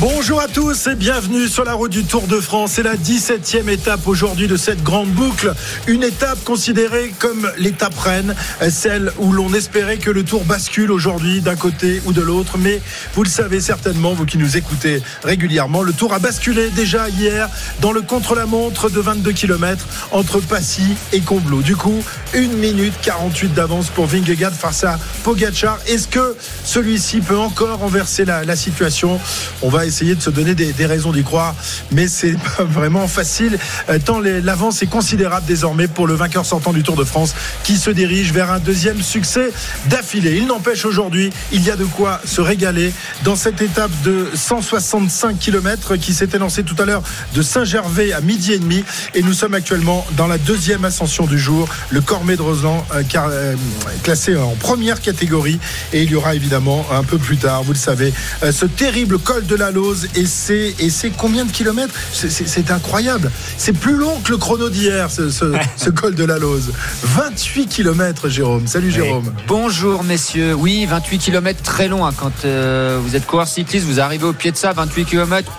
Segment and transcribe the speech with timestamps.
[0.00, 2.72] Bonjour à tous et bienvenue sur la route du Tour de France.
[2.76, 5.52] C'est la 17e étape aujourd'hui de cette grande boucle.
[5.88, 8.34] Une étape considérée comme l'étape reine,
[8.70, 12.56] celle où l'on espérait que le Tour bascule aujourd'hui d'un côté ou de l'autre.
[12.56, 12.80] Mais
[13.14, 17.50] vous le savez certainement, vous qui nous écoutez régulièrement, le Tour a basculé déjà hier
[17.82, 21.60] dans le contre-la-montre de 22 km entre Passy et Combloux.
[21.60, 22.02] Du coup,
[22.34, 25.78] 1 minute 48 d'avance pour Vingegaard face à Pogacar.
[25.86, 29.20] Est-ce que celui-ci peut encore renverser la, situation?
[29.90, 31.54] Essayer de se donner des, raisons d'y croire,
[31.90, 33.58] mais c'est pas vraiment facile.
[33.88, 37.76] Euh, tant l'avance est considérable désormais pour le vainqueur sortant du Tour de France qui
[37.76, 39.52] se dirige vers un deuxième succès
[39.86, 40.36] d'affilée.
[40.36, 42.92] Il n'empêche aujourd'hui, il y a de quoi se régaler
[43.24, 47.02] dans cette étape de 165 km qui s'était lancée tout à l'heure
[47.34, 48.84] de Saint-Gervais à midi et demi.
[49.14, 53.54] Et nous sommes actuellement dans la deuxième ascension du jour, le Cormet de euh, euh,
[54.04, 55.58] classé en première catégorie.
[55.92, 58.12] Et il y aura évidemment un peu plus tard, vous le savez,
[58.50, 59.70] ce terrible col de la
[60.14, 61.94] Et c'est et c'est combien de kilomètres?
[62.12, 63.30] C'est- incroyable.
[63.56, 66.70] C'est plus long que le chrono d'hier ce, ce- ce col de la Lose.
[67.02, 68.66] 28 kilomètres, Jérôme.
[68.66, 69.32] Salut Jérôme.
[69.48, 70.54] Bonjour messieurs.
[70.54, 72.06] Oui, 28 km très long.
[72.06, 72.12] hein.
[72.16, 75.50] Quand euh, vous êtes coureur cycliste, vous arrivez au pied de ça, 28 km.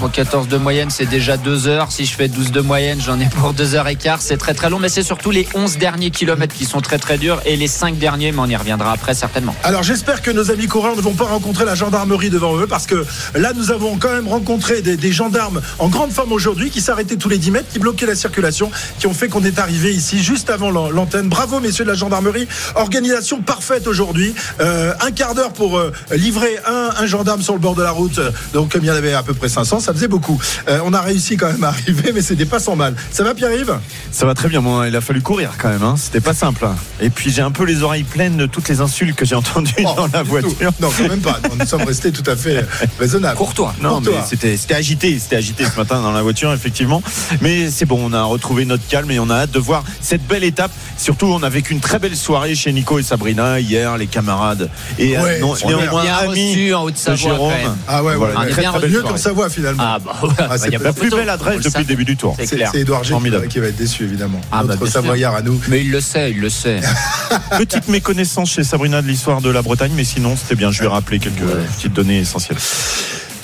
[0.00, 1.92] pour 14 de moyenne, c'est déjà 2 heures.
[1.92, 4.22] Si je fais 12 de moyenne, j'en ai pour 2 heures et quart.
[4.22, 7.18] C'est très très long, mais c'est surtout les 11 derniers kilomètres qui sont très très
[7.18, 9.54] durs et les 5 derniers, mais on y reviendra après certainement.
[9.62, 12.86] Alors j'espère que nos amis coureurs ne vont pas rencontrer la gendarmerie devant eux parce
[12.86, 16.80] que là nous avons quand même rencontré des, des gendarmes en grande forme aujourd'hui qui
[16.80, 19.92] s'arrêtaient tous les 10 mètres, qui bloquaient la circulation, qui ont fait qu'on est arrivé
[19.94, 21.28] ici juste avant l'an- l'antenne.
[21.28, 24.34] Bravo messieurs de la gendarmerie, organisation parfaite aujourd'hui.
[24.60, 27.90] Euh, un quart d'heure pour euh, livrer un, un gendarme sur le bord de la
[27.90, 28.20] route.
[28.52, 30.40] Donc comme il y en avait à peu près 500, ça faisait beaucoup.
[30.68, 32.94] Euh, on a réussi quand même à arriver, mais c'était pas sans mal.
[33.10, 33.74] Ça va Pierre-Yves?
[34.12, 35.94] Ça va très bien, il a fallu courir quand même, hein.
[35.98, 36.64] c'était pas simple.
[36.64, 36.76] hein.
[37.00, 39.72] Et puis j'ai un peu les oreilles pleines de toutes les insultes que j'ai entendues
[39.84, 40.50] Oh, dans la voiture.
[40.58, 40.74] tout.
[40.80, 41.38] Non, quand même pas.
[41.58, 42.64] Nous sommes restés tout à fait
[42.98, 43.36] raisonnables.
[43.46, 43.74] Courtois.
[43.80, 44.26] Non, mais Pour toi.
[44.28, 47.02] c'était c'était agité, c'était agité ce matin dans la voiture, effectivement.
[47.40, 50.26] Mais c'est bon, on a retrouvé notre calme et on a hâte de voir cette
[50.26, 50.72] belle étape.
[50.96, 54.68] Surtout, on a vécu une très belle soirée chez Nico et Sabrina hier, les camarades.
[54.98, 57.52] Et Ouais, non, on néanmoins, bien amis reçu en Haute-Savoie.
[57.88, 58.50] Ah ouais, Voilà, ouais, une ouais.
[58.52, 59.82] très, bien très belle Mieux qu'en Savoie finalement.
[59.86, 61.84] Ah bah ouais, Ah, il y a c'est La plus belle adresse On depuis le
[61.86, 62.34] début du tour.
[62.38, 62.70] C'est C'est clair.
[62.72, 63.42] c'est Edouard G qui Formidable.
[63.44, 64.40] va, qui va être déçu évidemment.
[64.52, 64.86] Ah, bah, Notre.
[64.88, 65.60] Savoyard à nous.
[65.68, 66.80] Mais il le sait, il le sait.
[67.58, 70.70] Petite méconnaissance chez Sabrina de l'histoire de la Bretagne, mais sinon c'était bien.
[70.72, 71.36] Je vais rappeler quelques
[71.76, 72.58] petites données essentielles.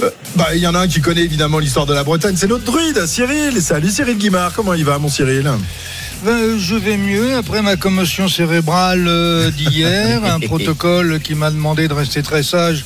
[0.03, 2.47] Euh, Bah, il y en a un qui connaît évidemment l'histoire de la Bretagne, c'est
[2.47, 3.61] notre druide, Cyril.
[3.61, 5.51] Salut Cyril Guimard, comment il va mon Cyril?
[6.25, 11.89] Ben, je vais mieux après ma commotion cérébrale euh, d'hier, un protocole qui m'a demandé
[11.89, 12.85] de rester très sage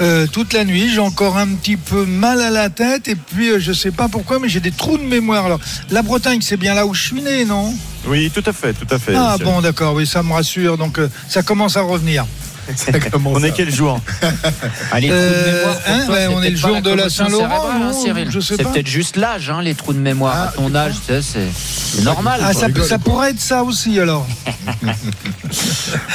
[0.00, 0.90] euh, toute la nuit.
[0.92, 4.08] J'ai encore un petit peu mal à la tête et puis euh, je sais pas
[4.08, 5.46] pourquoi, mais j'ai des trous de mémoire.
[5.46, 5.60] Alors,
[5.90, 7.74] la Bretagne, c'est bien là où je suis né, non?
[8.06, 9.14] Oui, tout à fait, tout à fait.
[9.16, 10.78] Ah bon, d'accord, oui, ça me rassure.
[10.78, 12.26] Donc, euh, ça commence à revenir.
[13.24, 14.00] On est quel jour
[14.92, 17.68] Allez, trous de Euh, hein, toi, ouais, c'est on est le jour de la Saint-Laurent,
[17.70, 20.34] hein, C'est peut-être juste l'âge, hein, les trous de mémoire.
[20.36, 22.40] Ah, à ton âge, c'est normal.
[22.42, 23.12] Ah, ça, rigole, ça quoi.
[23.12, 24.26] pourrait être ça aussi alors.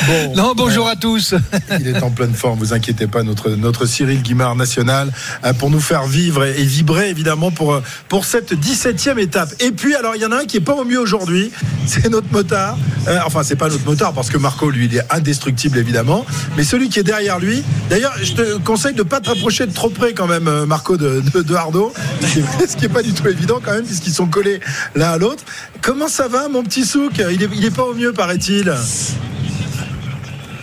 [0.08, 1.34] Bon, Non, bonjour à tous.
[1.80, 5.12] il est en pleine forme, vous inquiétez pas, notre, notre Cyril Guimard national,
[5.44, 9.50] euh, pour nous faire vivre et, et vibrer évidemment pour, euh, pour cette 17e étape.
[9.60, 11.52] Et puis, alors, il y en a un qui est pas au mieux aujourd'hui,
[11.88, 12.78] c'est notre motard.
[13.08, 16.26] Euh, enfin, c'est pas notre motard parce que Marco, lui, il est indestructible évidemment,
[16.58, 17.64] mais celui qui est derrière lui.
[17.90, 20.98] D'ailleurs, je te conseille de pas te rapprocher de trop près quand même, euh, Marco,
[20.98, 21.22] de,
[21.56, 24.28] Arnaud, ce qui est- ce qui est pas du tout évident quand même, puisqu'ils sont
[24.28, 24.60] collés
[24.96, 25.44] l'un à l'autre.
[25.82, 27.14] Comment ça va, mon petit souk?
[27.18, 28.74] Il est, il est pas au mieux, paraît-il.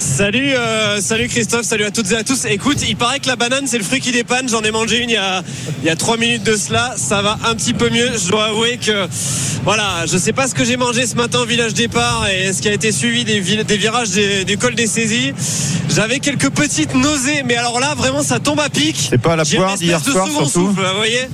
[0.01, 2.47] Salut, euh, salut Christophe, salut à toutes et à tous.
[2.47, 4.49] Écoute, il paraît que la banane c'est le fruit qui dépanne.
[4.49, 5.43] J'en ai mangé une il y a
[5.83, 6.95] il y a trois minutes de cela.
[6.97, 8.09] Ça va un petit peu mieux.
[8.17, 9.07] Je dois avouer que
[9.63, 12.63] voilà, je sais pas ce que j'ai mangé ce matin au village départ et ce
[12.63, 15.35] qui a été suivi des, vi- des virages des- du col des saisies.
[15.95, 18.97] J'avais quelques petites nausées, mais alors là vraiment ça tombe à pic.
[19.11, 21.29] C'est pas la poire d'hier soir, surtout souffle, vous voyez.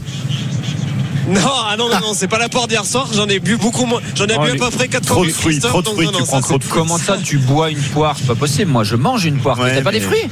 [1.29, 3.09] Non, ah non, non, non, c'est pas la porte d'hier soir.
[3.13, 4.01] J'en ai bu beaucoup moins.
[4.15, 6.23] J'en ai Oh, bu à peu près 4 trop de fruits, trop de fruits, tu
[6.23, 6.81] prends trop de fruits.
[6.83, 8.17] Comment ça, tu bois une poire?
[8.19, 8.71] C'est pas possible.
[8.71, 9.59] Moi, je mange une poire.
[9.59, 10.29] Ouais, T'as pas des fruits?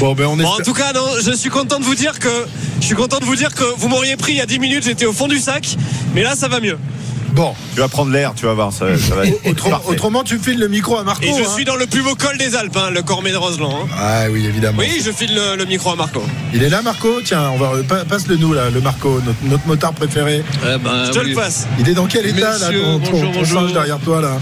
[0.00, 2.28] Bon, ben on Bon, en tout cas, non, je suis content de vous dire que
[2.80, 4.84] je suis content de vous dire que vous m'auriez pris il y a 10 minutes,
[4.84, 5.76] j'étais au fond du sac,
[6.14, 6.76] mais là ça va mieux.
[7.36, 10.38] Bon, Tu vas prendre l'air, tu vas voir, ça, ça va être autrement, autrement, tu
[10.38, 11.22] files le micro à Marco.
[11.22, 11.52] Et je hein.
[11.54, 13.80] suis dans le plus beau col des Alpes, hein, le Cormet de Roseland.
[13.84, 13.88] hein.
[14.00, 14.78] Ah oui, évidemment.
[14.78, 16.22] Oui, je file le, le micro à Marco.
[16.54, 17.20] Il est là, Marco?
[17.22, 20.42] Tiens, on va pa- passe-le nous là, le Marco, notre, notre motard préféré.
[20.64, 21.28] Eh ben, Je te oui.
[21.30, 21.66] le passe.
[21.78, 23.60] Il est dans quel état là, Messieurs, ton, ton- bonjour, ton bonjour.
[23.60, 24.38] singe derrière toi là?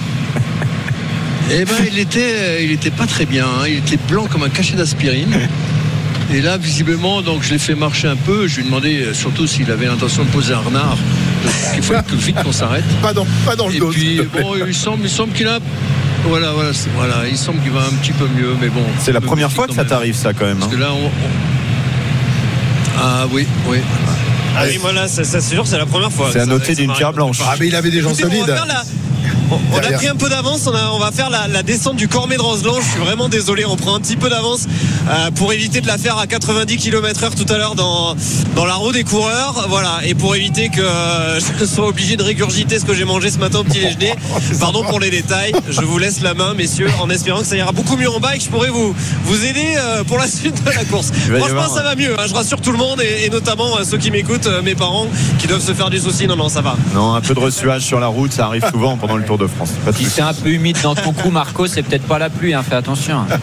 [1.50, 3.44] Eh ben, il était, il était pas très bien.
[3.44, 3.64] hein.
[3.66, 5.34] Il était blanc comme un cachet d'aspirine.
[6.32, 8.46] Et là, visiblement, donc je l'ai fait marcher un peu.
[8.46, 10.96] Je lui ai demandé euh, surtout s'il avait l'intention de poser un renard.
[11.76, 12.84] Il faut que vite qu'on s'arrête.
[13.02, 13.90] Pas dans, pas dans le Et dos.
[13.90, 15.58] puis, bon, il semble, il semble qu'il a
[16.26, 18.82] Voilà, voilà, voilà, il semble qu'il va un petit peu mieux, mais bon.
[19.00, 20.58] C'est la première fois que ça t'arrive, ça, quand même.
[20.58, 20.74] Parce hein.
[20.76, 21.06] que là, on.
[21.06, 21.10] on-
[22.98, 23.78] Ah oui, oui.
[24.56, 26.30] Ah oui, voilà, ça, ça, c'est sûr, c'est la première fois.
[26.32, 27.38] C'est à noter d'une pierre blanche.
[27.44, 28.54] Ah, mais il avait des gens Écoutez, solides.
[29.50, 32.36] On, on a pris un peu d'avance, on, va faire la, la descente du Cormet
[32.36, 32.80] de Roseland.
[32.80, 34.66] Je suis vraiment désolé, on prend un petit peu d'avance
[35.08, 38.14] euh, pour éviter de la faire à 90 km/h tout à l'heure dans,
[38.54, 39.66] dans la roue des coureurs.
[39.68, 43.30] Voilà, et pour éviter que euh, je sois obligé de régurgiter ce que j'ai mangé
[43.30, 44.14] ce matin au petit déjeuner.
[44.60, 47.72] Pardon pour les détails, je vous laisse la main, messieurs, en espérant que ça ira
[47.72, 48.94] beaucoup mieux en bas et que je pourrai vous,
[49.24, 51.12] vous aider euh, pour la suite de la course.
[51.12, 53.98] Franchement, ça va mieux, hein, je rassure tout le monde et, et notamment euh, ceux
[53.98, 55.06] qui m'écoutent, euh, mes parents
[55.38, 56.26] qui doivent se faire du souci.
[56.26, 56.76] Non, non, ça va.
[56.94, 59.46] Non, un peu de ressuage sur la route, ça arrive souvent pendant le Tour de
[59.46, 59.70] France.
[59.84, 62.30] Pas de Si c'est un peu humide dans ton cou, Marco, c'est peut-être pas la
[62.30, 63.20] pluie, hein, fais attention.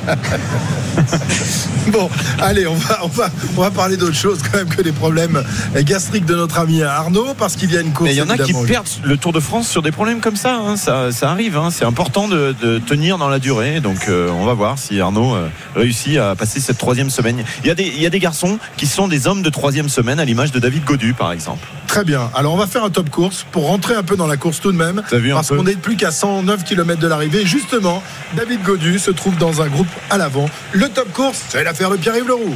[1.88, 2.10] Bon,
[2.40, 5.44] allez, on va, on va, on va parler d'autre chose quand même que des problèmes
[5.80, 8.10] gastriques de notre ami Arnaud, parce qu'il y a une course.
[8.10, 10.36] Mais il y en a qui perdent le Tour de France sur des problèmes comme
[10.36, 10.56] ça.
[10.56, 10.76] hein.
[10.78, 11.58] Ça, ça arrive.
[11.58, 11.70] hein.
[11.72, 13.80] C'est important de, de tenir dans la durée.
[13.80, 17.44] Donc, euh, on va voir si Arnaud euh, réussit à passer cette troisième semaine.
[17.64, 19.90] Il y, a des, il y a des garçons qui sont des hommes de troisième
[19.90, 21.68] semaine, à l'image de David Godu, par exemple.
[21.88, 22.30] Très bien.
[22.36, 24.72] Alors, on va faire un top course pour rentrer un peu dans la course tout
[24.72, 25.02] de même.
[25.10, 27.46] T'as vu un parce peu qu'on n'est plus qu'à 109 km de l'arrivée.
[27.46, 28.02] Justement,
[28.36, 30.50] David Godu se trouve dans un groupe à l'avant.
[30.74, 32.56] Le top course, c'est l'affaire de Pierre-Yves Leroux.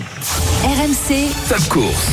[0.63, 2.07] RMC, Top course.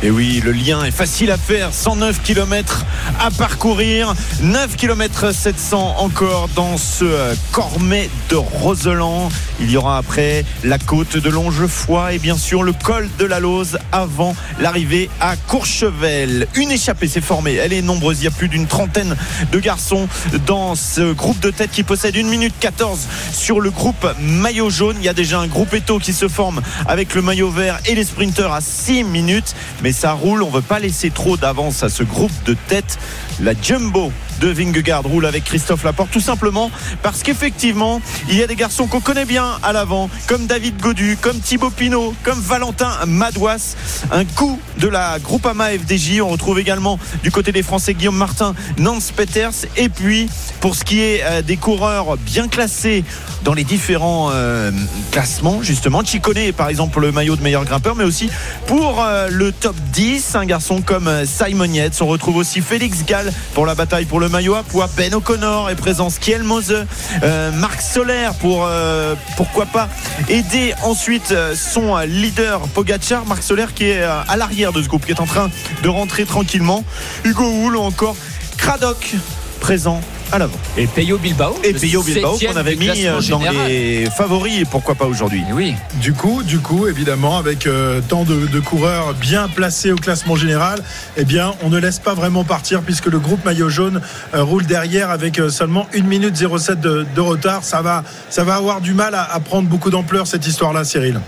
[0.00, 1.74] Et oui, le lien est facile à faire.
[1.74, 2.84] 109 km
[3.18, 4.14] à parcourir.
[4.42, 9.28] 9 km 700 encore dans ce euh, Cormet de Roseland.
[9.60, 13.40] Il y aura après la côte de Longefoy et bien sûr le col de la
[13.40, 16.46] Lose avant l'arrivée à Courchevel.
[16.54, 17.54] Une échappée s'est formée.
[17.54, 18.20] Elle est nombreuse.
[18.20, 19.16] Il y a plus d'une trentaine
[19.50, 20.08] de garçons
[20.46, 23.00] dans ce groupe de tête qui possède 1 minute 14
[23.32, 24.96] sur le groupe maillot jaune.
[25.00, 27.96] Il y a déjà un groupe éto qui se forme avec le maillot vert et
[27.96, 29.56] les sprinteurs à 6 minutes.
[29.92, 30.42] Ça roule.
[30.42, 32.98] On ne veut pas laisser trop d'avance à ce groupe de tête.
[33.40, 36.70] La Jumbo de Vingegaard roule avec Christophe Laporte tout simplement
[37.02, 41.16] parce qu'effectivement il y a des garçons qu'on connaît bien à l'avant comme David Godu,
[41.20, 43.76] comme Thibaut Pinot, comme Valentin Madouas.
[44.12, 48.54] Un coup de la Groupama FDJ on retrouve également du côté des Français Guillaume Martin,
[48.76, 49.66] Nance Peters.
[49.76, 50.28] Et puis
[50.60, 53.04] pour ce qui est euh, des coureurs bien classés
[53.44, 54.72] dans les différents euh,
[55.12, 58.30] classements justement Chicone par exemple le maillot de meilleur grimpeur mais aussi
[58.66, 62.00] pour euh, le top 10 un garçon comme Simon Yates.
[62.00, 64.88] On retrouve aussi Félix Gall pour la bataille pour le maillot à poids.
[64.96, 66.10] Ben O'Connor est présent.
[66.10, 66.86] Skiel Mose
[67.22, 69.88] euh, Marc Soler pour euh, pourquoi pas
[70.28, 73.26] aider ensuite euh, son leader Pogacar.
[73.26, 75.50] Marc Soler qui est à l'arrière de ce groupe qui est en train
[75.82, 76.84] de rentrer tranquillement.
[77.24, 78.16] Hugo Hull ou encore
[78.56, 79.14] Craddock
[79.60, 80.00] présent
[80.32, 81.54] à l'avant Et Peyo Bilbao.
[81.64, 83.68] et le Peyo Bilbao qu'on avait du mis euh, dans général.
[83.68, 85.74] les favoris et pourquoi pas aujourd'hui oui.
[86.00, 90.36] Du coup, du coup, évidemment, avec euh, tant de, de coureurs bien placés au classement
[90.36, 90.80] général,
[91.16, 94.00] eh bien, on ne laisse pas vraiment partir puisque le groupe maillot jaune
[94.34, 97.64] euh, roule derrière avec euh, seulement 1 minute 07 de, de retard.
[97.64, 101.20] Ça va, ça va avoir du mal à, à prendre beaucoup d'ampleur cette histoire-là, Cyril.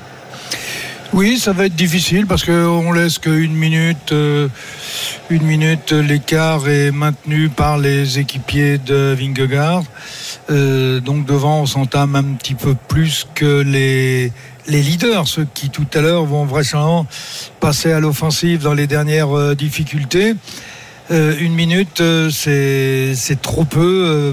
[1.13, 4.13] Oui, ça va être difficile parce qu'on laisse qu'une minute.
[4.13, 4.49] euh,
[5.29, 9.83] une minute, l'écart est maintenu par les équipiers de Vingegaard.
[10.51, 14.33] Euh, donc devant, on s'entame un petit peu plus que les,
[14.69, 17.07] les leaders, ceux qui tout à l'heure vont vraisemblablement
[17.59, 20.35] passer à l'offensive dans les dernières euh, difficultés.
[21.11, 24.33] Euh, une minute, euh, c'est trop peu.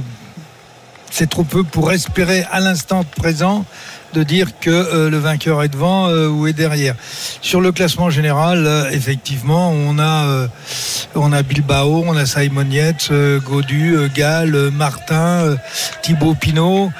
[1.09, 3.65] c'est trop peu pour espérer à l'instant présent
[4.13, 6.95] de dire que euh, le vainqueur est devant euh, ou est derrière.
[7.41, 10.47] Sur le classement général, euh, effectivement, on a
[11.15, 13.11] on a Bilbao, on a Simon Yates,
[13.43, 15.55] Godu, Gall, Martin,
[16.01, 16.91] Thibaut Pinot.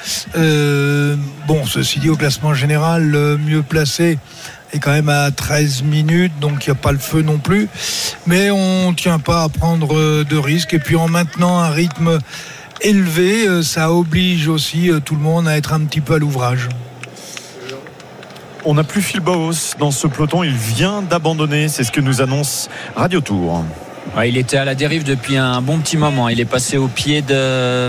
[1.46, 4.18] Bon, ceci dit, au classement général, le mieux placé
[4.72, 7.68] est quand même à 13 minutes, donc il n'y a pas le feu non plus.
[8.26, 10.74] Mais on ne tient pas à prendre de risques.
[10.74, 12.18] Et puis en maintenant un rythme
[12.80, 16.68] élevé, ça oblige aussi tout le monde à être un petit peu à l'ouvrage.
[18.70, 22.20] On n'a plus Phil Bauhaus dans ce peloton, il vient d'abandonner, c'est ce que nous
[22.20, 23.64] annonce Radio Tour.
[24.16, 26.28] Ouais, il était à la dérive depuis un bon petit moment.
[26.28, 27.88] Il est passé au pied de,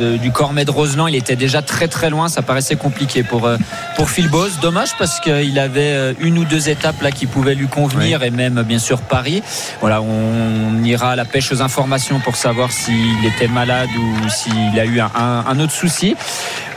[0.00, 1.08] de- du Cormet de Roseland.
[1.08, 2.28] Il était déjà très très loin.
[2.28, 3.56] Ça paraissait compliqué pour, euh,
[3.96, 4.58] pour Phil Bose.
[4.62, 8.30] Dommage parce qu'il avait euh, une ou deux étapes là qui pouvaient lui convenir et
[8.30, 9.42] même bien sûr Paris.
[9.80, 14.78] Voilà, on ira à la pêche aux informations pour savoir s'il était malade ou s'il
[14.80, 16.16] a eu un, autre souci.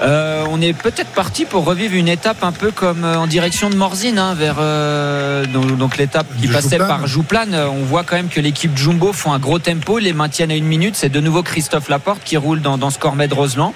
[0.01, 3.75] Euh, on est peut-être parti pour revivre une étape un peu comme en direction de
[3.75, 6.87] Morzine, hein, vers euh, donc, donc l'étape qui passait Jouplane.
[6.87, 7.55] par Jouplane.
[7.55, 10.65] On voit quand même que l'équipe Jumbo font un gros tempo, les maintiennent à une
[10.65, 10.95] minute.
[10.95, 13.73] C'est de nouveau Christophe Laporte qui roule dans, dans ce Cormet de Roseland.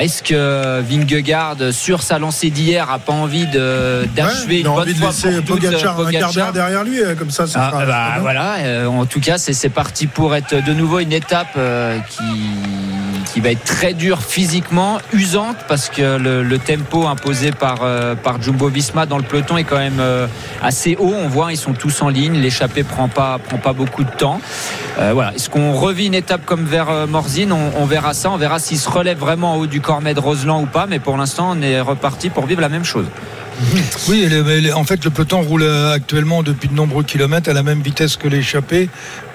[0.00, 4.70] Est-ce que Vingegaard, sur sa lancée d'hier, a pas envie de d'achever Ouais, une a
[4.70, 7.46] bonne envie de fois laisser pour Pogacar un quart d'heure derrière lui, euh, comme ça,
[7.46, 10.72] ce ah, sera- bah, voilà, euh, en tout cas, c'est c'est parti pour être de
[10.72, 12.22] nouveau une étape euh, qui,
[13.32, 18.40] qui va être très dure physiquement, usante parce que le, tempo imposé par, euh, par
[18.40, 20.26] Jumbo Visma dans le peloton est quand même euh,
[20.62, 21.14] assez haut.
[21.16, 22.34] On voit, ils sont tous en ligne.
[22.34, 24.40] L'échappée prend pas, prend pas beaucoup de temps.
[24.98, 25.34] Euh, voilà.
[25.34, 27.52] Est-ce qu'on revit une étape comme vers euh, Morzine?
[27.52, 28.30] On, on verra ça.
[28.30, 30.86] On verra s'il se relève vraiment en haut du Cormet de Roseland ou pas.
[30.86, 33.06] Mais pour l'instant, on est reparti pour vivre la même chose.
[34.08, 34.26] Oui,
[34.74, 38.16] en fait, le peloton roule euh, actuellement depuis de nombreux kilomètres à la même vitesse
[38.16, 38.88] que l'échappée,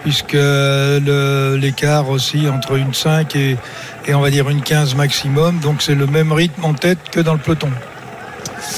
[0.03, 3.57] puisque le- l'écart aussi entre une 5 et,
[4.05, 5.59] et on va dire une 15 maximum.
[5.59, 7.69] Donc c'est le même rythme en tête que dans le peloton.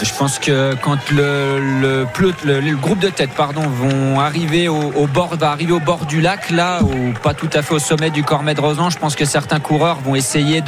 [0.03, 4.67] Je pense que quand le, le, pelot- le- le groupe de tête pardon, vont arriver
[4.67, 7.73] au, au bord, va arriver au bord du lac, là, ou pas tout à fait
[7.73, 10.61] au sommet du Cormet de Rosan, je pense que certains coureurs vont essayer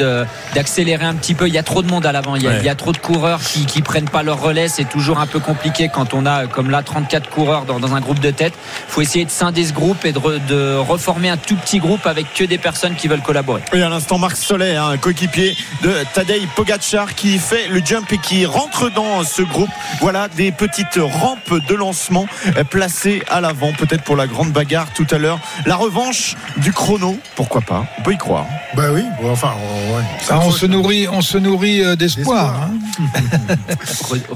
[0.55, 1.47] d'accélérer un petit peu.
[1.47, 2.57] Il y a trop de monde à l'avant, il, y a- Ouais.
[2.59, 4.67] il y a trop de coureurs qui, qui prennent pas leur relais.
[4.67, 8.01] C'est toujours un peu compliqué quand on a, comme là, 34 coureurs dans, dans un
[8.01, 8.53] groupe de tête.
[8.87, 11.79] Il faut essayer de scinder ce groupe et de, re- de reformer un tout petit
[11.79, 13.61] groupe avec que des personnes qui veulent collaborer.
[13.73, 18.17] Et à l'instant, Marc Soler, un coéquipier de Tadej Pogacar qui fait le jump et
[18.17, 19.69] qui rentre dans ce groupe.
[19.99, 22.25] Voilà des petites rampes de lancement
[22.57, 25.39] euh, placées à l'avant, peut-être pour la grande bagarre tout à l'heure.
[25.65, 27.85] La revanche du chrono, pourquoi pas?
[27.99, 28.45] On peut y croire.
[28.75, 30.03] Bah oui, bon, enfin, on- ouais.
[30.29, 32.55] Ah, on se nourrit, on se nourrit euh, d'espoir.
[32.63, 32.71] Hein.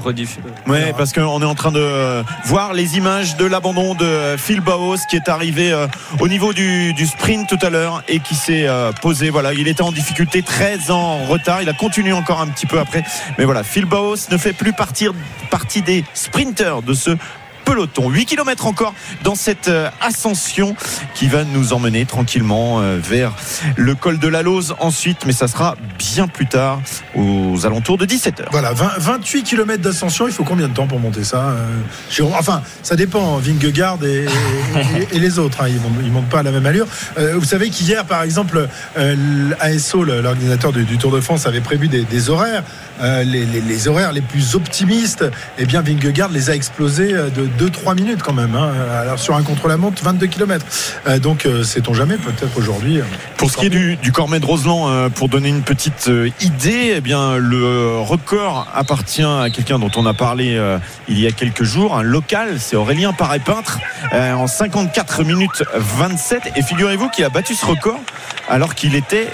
[0.04, 4.04] Rediff- Ouais, parce qu'on est en train de euh, voir les images de l'abandon de
[4.04, 5.86] euh, Phil Baos qui est arrivé euh,
[6.20, 9.30] au niveau du, du sprint tout à l'heure et qui s'est euh, posé.
[9.30, 11.62] Voilà, il était en difficulté, très en retard.
[11.62, 13.04] Il a continué encore un petit peu après.
[13.38, 15.12] Mais voilà, Phil Baos ne fait plus partir,
[15.50, 17.10] partie des sprinters de ce
[17.66, 18.08] peloton.
[18.08, 20.74] 8 km encore dans cette euh, ascension
[21.14, 23.32] qui va nous emmener tranquillement euh, vers
[23.76, 26.80] le col de la Lose ensuite, mais ça sera bien plus tard,
[27.14, 28.44] aux alentours de 17h.
[28.50, 31.54] Voilà, 20 28 km d'ascension, il faut combien de temps pour monter ça
[32.20, 34.26] euh, Enfin, ça dépend, Vingegaard et,
[35.18, 36.86] les autres, hein, ils ils montent pas à la même allure.
[37.16, 39.16] Vous savez qu'hier, par exemple, euh,
[39.60, 42.62] l'ASO, l'organisateur du, Tour de France, avait prévu des, horaires.
[43.00, 45.24] Les, horaires les plus optimistes,
[45.58, 48.54] eh bien Vingegaard les a explosés de 2-3 minutes quand même.
[48.54, 48.72] hein.
[49.00, 50.64] Alors sur un contre-la-montre, 22 km.
[51.22, 53.00] donc euh, sait-on jamais, peut-être aujourd'hui.
[53.00, 53.04] euh,
[53.36, 56.30] Pour ce qui est du, du Cormet de Roseland, euh, pour donner une petite euh,
[56.40, 61.26] idée, eh bien le record appartient à quelqu'un dont on a parlé euh, il y
[61.26, 63.78] a quelques jours, un local, c'est Aurélien Paré-Peintre,
[64.12, 66.52] euh, en 54 minutes 27.
[66.56, 68.00] Et figurez-vous qu'il a battu ce record
[68.48, 69.28] alors qu'il était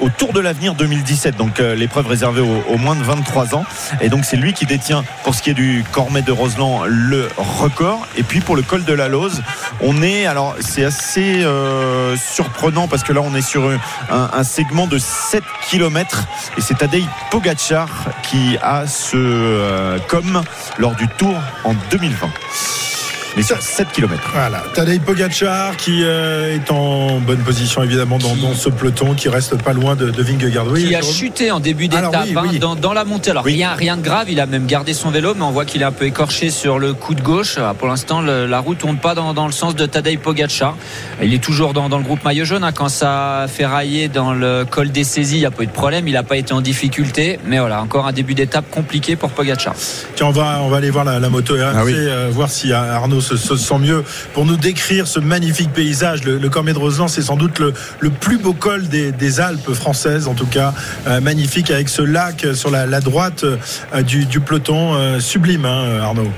[0.00, 3.64] au Tour de l'Avenir 2017, donc euh, l'épreuve réservée aux, moins de 23 ans.
[4.00, 7.28] Et donc c'est lui qui détient, pour ce qui est du Cormet de Roseland, le
[7.36, 8.06] record.
[8.16, 9.42] Et puis pour le col de la Lose,
[9.80, 13.70] on est, alors c'est assez euh, surprenant parce que là on est sur
[14.10, 16.26] un, un segment de 7 km
[16.56, 17.88] et c'est Tadej Pogacar
[18.22, 20.42] qui a ce euh, com
[20.78, 22.89] lors du Tour en 2020.
[23.36, 24.20] Mais sur 7 km.
[24.34, 29.28] Voilà, Tadej Pogacar qui euh, est en bonne position évidemment dans, dans ce peloton, qui
[29.28, 30.66] reste pas loin de, de Vingegaard.
[30.68, 32.58] Oui, qui a chuté en début d'étape oui, hein, oui.
[32.58, 33.30] dans, dans la montée.
[33.30, 35.82] Alors rien, rien de grave, il a même gardé son vélo, mais on voit qu'il
[35.82, 37.56] est un peu écorché sur le coup de gauche.
[37.58, 40.76] Ah, Pour l'instant, la roue tourne pas dans, dans le sens de Tadej Pogacar.
[41.22, 42.64] Il est toujours dans, le groupe maillot jaune.
[42.64, 42.72] hein.
[42.72, 45.72] Quand ça a ferraillé dans le col des saisies, il n'y a pas eu de
[45.72, 46.08] problème.
[46.08, 49.74] Il n'a pas été en difficulté, mais voilà, encore un début d'étape compliqué pour Pogacar.
[50.16, 52.72] Tiens, on va, on va aller voir la, la moto RMC, Ah euh, voir si
[52.72, 56.24] Arnaud se, se sent mieux pour nous décrire ce magnifique paysage.
[56.24, 57.72] Le, le de Roseland, c'est sans doute le,
[58.10, 60.74] plus beau col des, Alpes françaises, en tout cas.
[61.06, 64.94] Euh, magnifique avec ce lac sur la, droite euh, du, peloton.
[64.94, 66.30] euh, sublime, hein, Arnaud.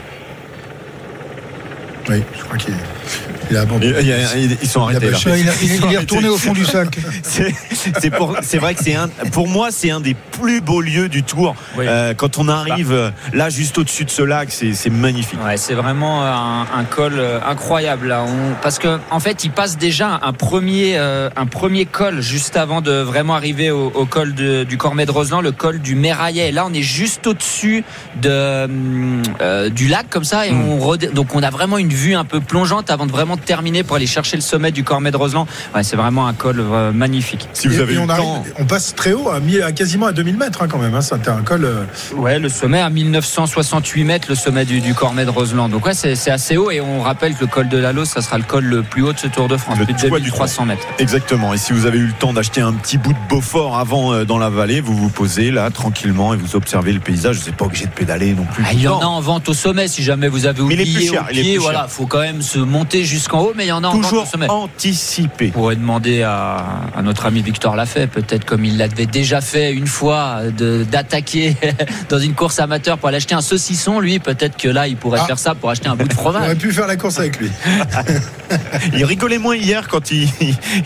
[2.09, 2.75] Oui, je crois qu'il
[3.53, 3.95] il a abandonné.
[4.03, 4.17] Il a-
[4.63, 5.13] Ils sont arrêtés là.
[5.13, 5.31] bâché.
[5.39, 6.99] Il, a- il- il est retourné au fond du sac.
[8.43, 11.55] C'est vrai que c'est un, pour moi, c'est un des plus beaux lieux du tour.
[11.77, 11.85] Oui.
[11.89, 15.39] Euh, quand on arrive euh, là, juste au-dessus de ce lac, c'est c'est magnifique.
[15.45, 18.25] Ouais, c'est vraiment un, un col euh, incroyable là.
[18.27, 22.57] On- parce que en fait, il passe déjà un premier, euh, un premier col juste
[22.57, 25.95] avant de vraiment arriver au, au col de- du Cormet de Roseland, le col du
[25.95, 26.53] Méraillet.
[26.53, 27.85] Là, on est juste au-dessus
[28.21, 28.69] de,
[29.41, 30.71] euh, du lac comme ça, et Mm.
[30.81, 33.97] on donc on a vraiment une vue un peu plongeante avant de vraiment terminer pour
[33.97, 35.47] aller chercher le sommet du Cormet de Roseland.
[35.75, 37.49] Ouais, c'est vraiment un col euh, magnifique.
[37.53, 38.45] Si vous avez on, le arrive- temps.
[38.59, 40.95] on passe très haut, à, à quasiment à 2000 mètres hein, quand même.
[40.95, 41.65] Hein, C'était un col.
[41.65, 41.85] euh,
[42.17, 45.69] Ouais, le sommet à 1968 mètres, le sommet du, du Cormet de Roseland.
[45.69, 48.09] Donc ouais, c'est c'est assez haut et on rappelle que le col de la Lose,
[48.09, 50.09] ça sera le col le plus haut de ce Tour de France, Le plus de
[50.09, 50.87] toit du 2300 mètres.
[50.99, 51.53] Exactement.
[51.55, 54.25] Et si vous avez eu le temps d'acheter un petit bout de Beaufort avant euh,
[54.25, 57.37] dans la vallée, vous vous posez là tranquillement et vous observez le paysage.
[57.39, 58.65] Vous n'êtes pas obligé de pédaler non plus.
[58.67, 60.81] Ah, il y en a en vente au sommet si jamais vous avez Mais il
[60.81, 61.53] est oublié plus cher, au il est pied.
[61.55, 61.91] plus Voilà, cher.
[61.91, 64.27] faut quand même se monter jusqu'en jusqu'en haut, mais il y en a encore Toujours
[64.49, 65.49] anticipé.
[65.55, 69.73] On pourrait demander à, à notre ami Victor Lafay, peut-être comme il l'avait déjà fait
[69.73, 70.41] une fois,
[70.91, 71.57] d'attaquer
[72.11, 74.01] dans une course amateur pour aller acheter un saucisson.
[74.01, 75.27] Lui, peut-être que là, il pourrait Ah.
[75.27, 76.59] faire ça pour acheter un bout de On aurait fromage.
[76.59, 77.51] pu faire la course avec lui.
[78.95, 80.29] Il rigolait moins hier quand il,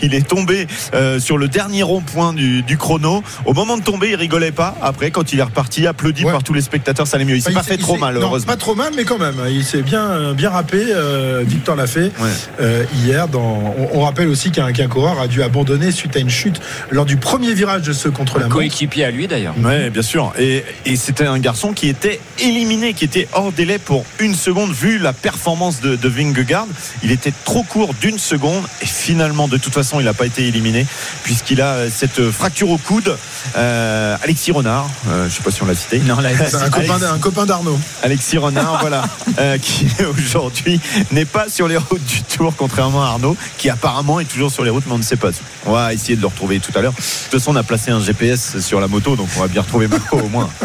[0.01, 3.25] il est tombé euh, sur le dernier rond-point du, du chrono.
[3.45, 4.77] Au moment de tomber, il rigolait pas.
[4.83, 6.31] Après, quand il est reparti, applaudi Ouais.
[6.33, 7.35] par tous les spectateurs, ça allait mieux.
[7.37, 8.53] Il s'est Enfin, pas fait trop mal, non, heureusement.
[8.53, 9.35] Pas trop mal, mais quand même.
[9.51, 12.26] Il s'est bien, bien rappé, euh, Victor l'a fait Ouais.
[12.61, 13.29] Euh, hier.
[13.29, 16.61] Dans, on, on rappelle aussi qu'un qu'un coureur a dû abandonner suite à une chute
[16.91, 18.57] lors du premier virage de ce contre la montre.
[18.57, 19.55] Coéquipier à lui d'ailleurs.
[19.63, 20.33] Ouais, bien sûr.
[20.39, 24.73] Et, et c'était un garçon qui était éliminé, qui était hors délai pour une seconde,
[24.73, 26.67] vu la performance de, de Vingegaard.
[27.03, 28.65] Il était trop court d'une seconde.
[28.83, 30.87] Et finalement, de toute façon, il n'a pas été éliminé,
[31.23, 33.17] puisqu'il a euh, cette fracture au coude.
[33.57, 35.99] Euh, Alexis Renard, euh, je sais pas si on l'a cité.
[36.01, 37.79] Non, là, C'est un copain, un copain d'Arnaud.
[38.03, 39.05] Alexis Renard, voilà,
[39.39, 39.87] euh, qui
[40.19, 40.81] aujourd'hui
[41.13, 44.65] n'est pas sur les routes du Tour, contrairement à Arnaud, qui apparemment est toujours sur
[44.65, 45.31] les routes, mais on ne sait pas.
[45.67, 46.93] On va essayer de le retrouver tout à l'heure.
[46.93, 49.63] De toute façon, on a placé un GPS sur la moto, donc on va bien
[49.63, 50.49] retrouver Marco au moins.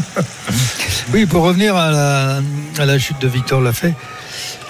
[1.14, 2.42] Oui, pour revenir à la,
[2.78, 3.94] à la chute de Victor Lafay,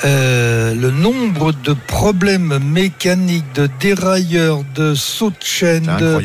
[0.04, 6.20] euh, le nombre de problèmes mécaniques, de dérailleurs, de sauts de chaîne, de,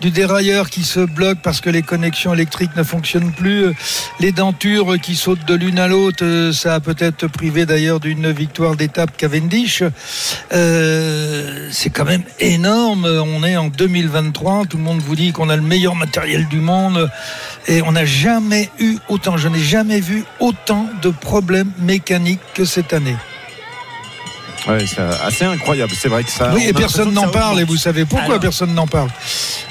[0.00, 3.72] du dérailleur qui se bloque parce que les connexions électriques ne fonctionnent plus, euh,
[4.18, 8.30] les dentures qui sautent de l'une à l'autre, euh, ça a peut-être privé d'ailleurs d'une
[8.32, 9.84] victoire d'étape Cavendish.
[10.52, 13.06] Euh, c'est quand même énorme.
[13.06, 16.58] On est en 2023, tout le monde vous dit qu'on a le meilleur matériel du
[16.58, 17.08] monde
[17.68, 22.64] et on n'a jamais eu autant, je n'ai jamais vu autant de problèmes mécaniques que
[22.64, 23.16] cette année.
[24.68, 25.92] Ouais, c'est assez incroyable.
[25.96, 26.50] C'est vrai que ça.
[26.54, 27.60] Oui, et personne n'en parle.
[27.60, 29.08] Et vous savez pourquoi Alors- personne n'en parle?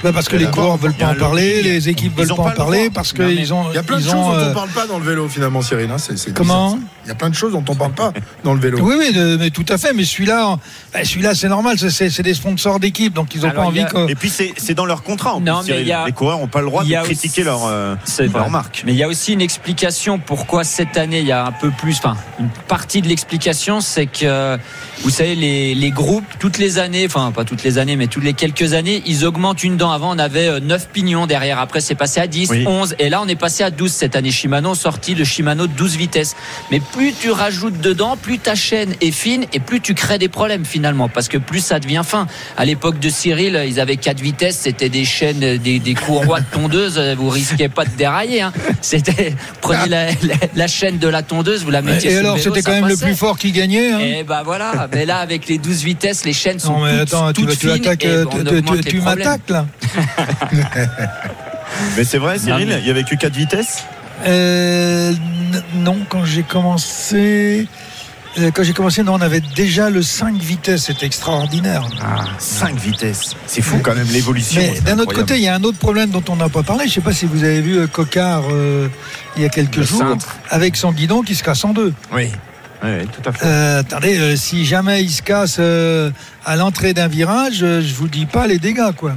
[0.03, 2.23] Bah, Parce que les coureurs veulent y a pas en le parler, les équipes Ils
[2.23, 2.93] veulent ont pas pas en le parler droit.
[2.95, 3.65] parce qu'ils ont.
[3.71, 5.61] Il y a plein de choses ont, dont on parle pas dans le vélo finalement,
[5.61, 5.89] Cyril.
[5.91, 5.97] hein,
[6.33, 6.89] Comment bizarre.
[7.05, 8.79] Il y a plein de choses dont on parle pas dans le vélo.
[8.81, 9.93] Oui, oui, de- mais tout à fait.
[9.93, 10.57] Mais celui-là,
[10.93, 11.77] bah, celui-là, c'est normal.
[11.77, 14.09] c'est- des sponsors d'équipe, donc ils n'ont Alors, pas envie a- que.
[14.09, 15.33] Et puis c'est c'est dans leur contrat.
[15.35, 17.95] En Non, plus, mais a- Les coureurs n'ont pas le droit de critiquer leur, euh,
[18.33, 18.83] leur marque.
[18.85, 21.71] Mais il y a aussi une explication pourquoi cette année il y a un peu
[21.71, 24.57] plus, enfin une partie de l'explication, c'est que
[25.03, 28.23] vous savez les, les groupes toutes les années, enfin pas toutes les années, mais toutes
[28.23, 29.91] les quelques années, ils augmentent une dent.
[29.91, 32.63] Avant on avait euh, 9 pignons derrière, après c'est passé à 10, Oui.
[32.67, 34.31] 11, et là on est passé à 12 cette année.
[34.31, 36.35] Shimano sorti le Shimano 12 vitesses.
[36.71, 40.29] Mais plus tu rajoutes dedans, plus ta chaîne est fine et plus tu crées des
[40.29, 42.27] problèmes finalement, parce que plus ça devient fin.
[42.57, 46.45] À l'époque de Cyril, ils avaient 4 vitesses, c'était des chaînes, des, des courroies de
[46.51, 48.41] tondeuse, vous risquiez pas de dérailler.
[48.41, 48.53] Hein.
[48.81, 50.13] C'était prenez la, la-
[50.55, 52.87] la chaîne de la tondeuse, vous la mettiez Et sur le alors, c'était quand même
[52.87, 53.91] le plus fort qui gagnait.
[53.91, 53.99] hein.
[53.99, 57.13] Et bah voilà, mais là avec les 12 vitesses, les chaînes sont non, mais toutes,
[57.13, 59.65] attends, tu, toutes tu euh, tu- tu- m'attaques là.
[61.97, 63.83] Mais c'est vrai, Cyril, il y avait que 4 vitesses?
[64.25, 65.13] Euh,
[65.75, 67.67] non, quand j'ai commencé.
[68.37, 71.87] euh, Quand j'ai commencé, non, on avait déjà le 5 vitesses, c'était extraordinaire.
[72.39, 73.35] 5 vitesses.
[73.47, 74.59] C'est fou quand même l'évolution.
[74.61, 76.83] Mais d'un autre côté, il y a un autre problème dont on n'a pas parlé.
[76.85, 78.87] Je ne sais pas si vous avez vu Cocard euh,
[79.37, 80.35] il y a quelques Le jours, cintre.
[80.49, 81.93] avec son guidon qui se casse en deux.
[82.13, 82.29] Oui.
[82.83, 86.11] Euh, attendez, euh, si jamais il se casse euh,
[86.45, 89.15] à l'entrée d'un virage, euh, je vous dis pas les dégâts, quoi.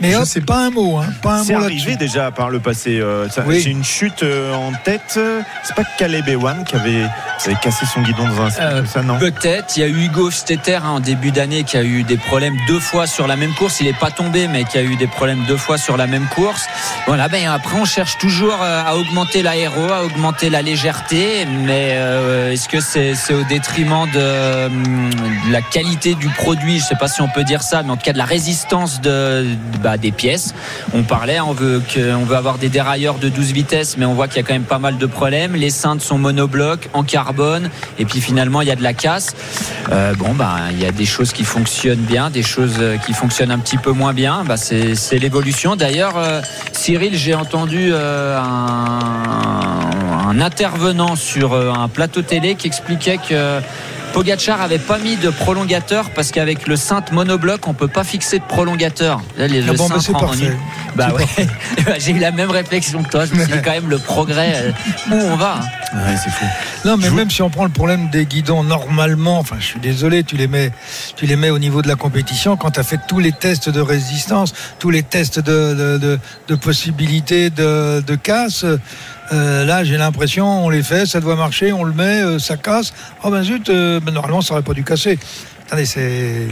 [0.00, 2.58] Mais hop, sais pas un mot, hein, pas un C'est mot arrivé déjà par le
[2.60, 2.98] passé.
[3.00, 3.60] euh, ça- Oui.
[3.62, 5.18] J'ai une chute euh, en tête.
[5.64, 7.06] C'est pas Caleb Ewan qui avait,
[7.40, 9.76] qui avait cassé son guidon dans un Euh, comme ça, non Peut-être.
[9.76, 12.56] Il y a eu Hugo Stetter hein, en début d'année qui a eu des problèmes
[12.66, 13.80] deux fois sur la même course.
[13.80, 16.26] Il n'est pas tombé, mais qui a eu des problèmes deux fois sur la même
[16.34, 16.66] course.
[17.06, 17.28] Voilà.
[17.28, 22.52] Ben après, on cherche toujours euh, à augmenter l'aéro, à augmenter la légèreté, mais euh,
[22.52, 25.10] est-ce que c'est c'est au détriment de, hum,
[25.46, 26.78] de la qualité du produit?
[26.80, 29.00] Je sais pas si on peut dire ça, mais en tout cas de la résistance
[29.00, 29.46] de,
[29.82, 30.54] bah, des pièces.
[30.94, 34.36] On parlait, on veut veut avoir des dérailleurs de 12 vitesses, mais on voit qu'il
[34.36, 35.54] y a quand même pas mal de problèmes.
[35.54, 39.34] Les cintres sont monoblocs en carbone, et puis finalement il y a de la casse.
[39.90, 43.12] Euh, bon, bah il y a des choses qui fonctionnent bien, des choses euh, qui
[43.12, 44.44] fonctionnent un petit peu moins bien.
[44.44, 45.76] Bah, c'est l'évolution.
[45.76, 46.40] D'ailleurs, euh,
[46.72, 48.40] Cyril, j'ai entendu un,
[50.40, 53.60] intervenant sur un plateau télé qui expliquait que
[54.12, 58.38] Pogachar avait pas mis de prolongateur parce qu'avec le cintre monobloc on peut pas fixer
[58.38, 59.22] de prolongateur.
[59.38, 60.44] Là, les- Ah le bon, bah, en- parfait.
[60.46, 60.56] une-
[60.94, 61.26] Bah ouais.
[61.86, 63.24] Bah, J'ai eu la même réflexion que toi.
[63.24, 64.70] Je me suis dit quand même le progrès euh,
[65.10, 65.60] où on va.
[65.62, 65.96] hein.
[65.96, 66.44] Ouais, c'est fou.
[66.84, 69.64] Non, mais Je vous- même si on prend le problème des guidons normalement, enfin, je
[69.64, 70.70] suis désolé, tu les mets,
[71.16, 73.68] tu les mets au niveau de la compétition quand tu as fait tous les tests
[73.70, 78.64] de résistance, tous les tests de, de, de, de possibilité de, de casse.
[79.32, 82.56] Euh, là, j'ai l'impression, on les fait, ça doit marcher, on le met, euh, ça
[82.56, 82.92] casse.
[83.22, 85.18] Oh ben zut, euh, ben, normalement, ça aurait pas dû casser.
[85.66, 86.48] Attendez, c'est.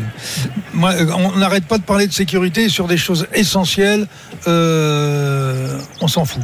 [0.73, 0.93] Moi,
[1.35, 4.07] on n'arrête pas de parler de sécurité sur des choses essentielles.
[4.47, 6.43] Euh, on s'en fout.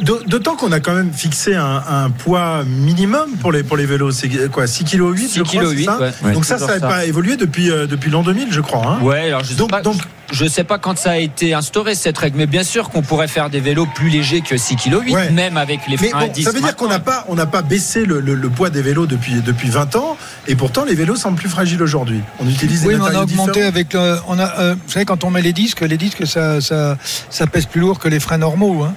[0.00, 3.86] D- D'autant qu'on a quand même fixé un, un poids minimum pour les, pour les
[3.86, 4.12] vélos.
[4.12, 6.10] C'est quoi 6 kg 8 6 je crois, kg c'est 8, ça ouais.
[6.32, 8.86] Donc Ouais, ça, ça n'a pas évolué depuis, euh, depuis l'an 2000, je crois.
[8.86, 9.02] hein.
[9.02, 9.82] Ouais, alors je sais Donc- pas.
[9.82, 10.00] donc-
[10.32, 13.28] je sais pas quand ça a été instauré cette règle, mais bien sûr qu'on pourrait
[13.28, 15.30] faire des vélos plus légers que 6 kg 8, Ouais.
[15.30, 17.62] même avec les Mais freins à ça veut dire qu'on n'a pas, on n'a pas
[17.62, 20.16] baissé le, le- le poids des vélos depuis, depuis 20 ans,
[20.46, 22.20] et pourtant les vélos semblent plus fragiles aujourd'hui.
[22.40, 23.68] On utilise Oui, des mais on a augmenté différents.
[23.68, 24.18] avec le.
[24.28, 26.96] On a, euh, vous savez, quand on met les disques, les disques, ça, ça,
[27.30, 28.84] ça pèse plus lourd que les freins normaux.
[28.84, 28.94] hein.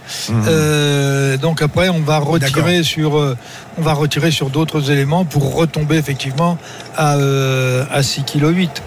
[0.48, 3.38] Euh, donc après, on va retirer sur, euh,
[3.78, 6.58] on va retirer sur d'autres éléments pour retomber effectivement
[6.98, 8.82] à, euh, à 6 kg 8.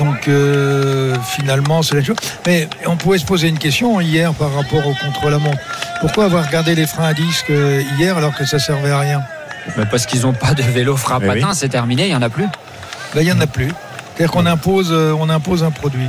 [0.00, 2.16] Donc euh, finalement, c'est la chose.
[2.46, 5.58] Mais on pouvait se poser une question hier par rapport au contre-la-montre.
[6.00, 9.20] Pourquoi avoir gardé les freins à disque euh, hier alors que ça servait à rien
[9.76, 11.26] Mais parce qu'ils n'ont pas de vélo frein oui.
[11.26, 12.46] patin, c'est terminé, il y en a plus.
[13.14, 13.68] Ben, Il n'y en a plus.
[14.16, 16.08] C'est-à-dire qu'on impose, euh, on impose un produit.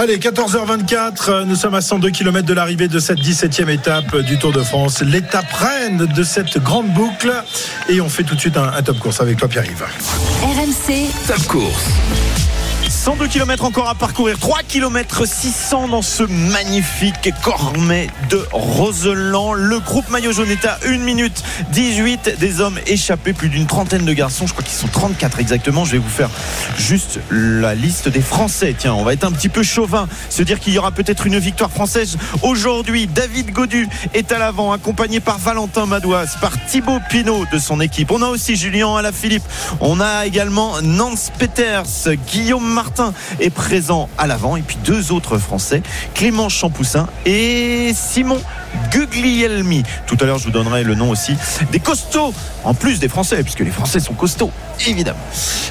[0.00, 4.22] Allez, 14h24, euh, nous sommes à 102 km de l'arrivée de cette 17e étape euh,
[4.22, 5.00] du Tour de France.
[5.02, 7.32] L'étape reine de cette grande boucle.
[7.88, 9.82] Et on fait tout de suite un, un top course avec toi, Pierre-Yves.
[10.40, 12.37] RMC, Top course.
[13.08, 19.54] 102 km encore à parcourir, 3 km 600 dans ce magnifique Cormet de Roseland.
[19.54, 21.42] Le groupe maillot jaune est à 1 minute
[21.72, 25.86] 18 des hommes échappés, plus d'une trentaine de garçons, je crois qu'ils sont 34 exactement.
[25.86, 26.28] Je vais vous faire
[26.76, 28.74] juste la liste des Français.
[28.76, 31.38] Tiens, on va être un petit peu chauvin, se dire qu'il y aura peut-être une
[31.38, 33.06] victoire française aujourd'hui.
[33.06, 38.10] David Godu est à l'avant, accompagné par Valentin Madouas, par Thibaut Pinot de son équipe.
[38.10, 39.44] On a aussi Julien Alaphilippe,
[39.80, 41.86] on a également Nance Peters,
[42.30, 42.97] Guillaume Martin
[43.40, 45.82] est présent à l'avant et puis deux autres Français,
[46.14, 48.40] Clément Champoussin et Simon
[48.92, 49.82] Guglielmi.
[50.06, 51.34] Tout à l'heure, je vous donnerai le nom aussi
[51.72, 52.34] des costauds,
[52.64, 54.50] en plus des Français, puisque les Français sont costauds,
[54.86, 55.18] évidemment.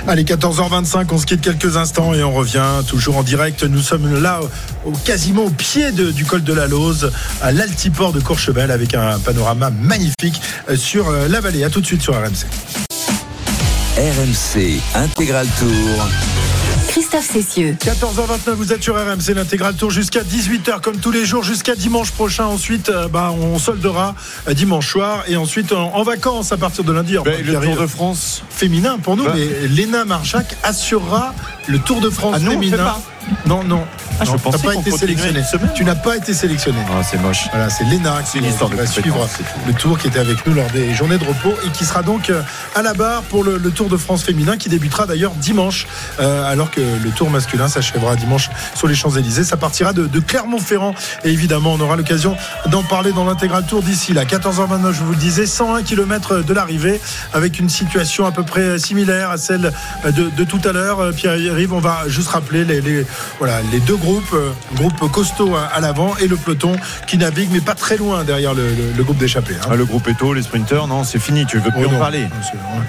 [0.08, 3.63] Allez, 14h25, on se quitte quelques instants et on revient toujours en direct.
[3.63, 4.40] Nous sommes là,
[4.86, 7.12] au, quasiment au pied de- du col de la Lose,
[7.42, 11.63] à l'altiport de Courchevel, avec un panorama magnifique euh, sur euh, la vallée.
[11.63, 12.46] À tout de suite sur RMC.
[13.98, 16.08] RMC Intégral Tour.
[16.98, 17.78] Christophe Cessieux.
[17.80, 22.10] 14h29, vous êtes sur RMC, l'intégral tour jusqu'à 18h, comme tous les jours, jusqu'à dimanche
[22.10, 22.46] prochain.
[22.46, 24.16] Ensuite, euh, bah, on soldera
[24.48, 27.16] euh, dimanche soir et ensuite en, en vacances à partir de lundi.
[27.24, 28.42] Ben, le Tour de France.
[28.50, 29.34] féminin pour nous, Bah.
[29.36, 31.36] mais Léna Marjac assurera
[31.68, 32.96] le Tour de France Ah non, on fait féminin.
[33.46, 33.86] Non, non.
[34.20, 35.44] Ah, je Non, pensais t'as pas été sélectionné.
[35.44, 35.70] semaine.
[35.76, 36.80] Tu n'as pas été sélectionné.
[36.90, 37.48] Ah, c'est moche.
[37.52, 39.28] Voilà, c'est Léna qui, histoire qui de va suivre
[39.68, 42.30] le tour qui était avec nous lors des journées de repos et qui sera donc
[42.30, 42.42] euh,
[42.76, 45.86] à la barre pour le, le Tour de France féminin qui débutera d'ailleurs dimanche
[46.20, 49.44] euh, alors que le Tour masculin s'achèvera dimanche sur les Champs-Élysées.
[49.44, 52.36] Ça partira de, de Clermont-Ferrand et évidemment on aura l'occasion
[52.68, 54.26] d'en parler dans l'intégral Tour d'ici là.
[54.26, 57.00] 14h29, je vous le disais, 101 km de l'arrivée
[57.34, 59.72] avec une situation à peu près similaire à celle
[60.06, 61.00] de, de tout à l'heure.
[61.02, 63.06] Euh, Pierre-Yves, on va juste rappeler les, les-
[63.39, 66.75] voilà, les deux groupes, euh, groupe costaud à, à l'avant et le peloton
[67.08, 69.56] qui navigue mais pas très loin derrière le, le- le groupe d'échappée.
[69.56, 69.67] hein.
[69.71, 71.99] Ah, le groupe Eto, les sprinters, non, c'est fini, tu veux plus Oh en non,
[71.99, 72.23] parler.
[72.23, 72.30] ouais.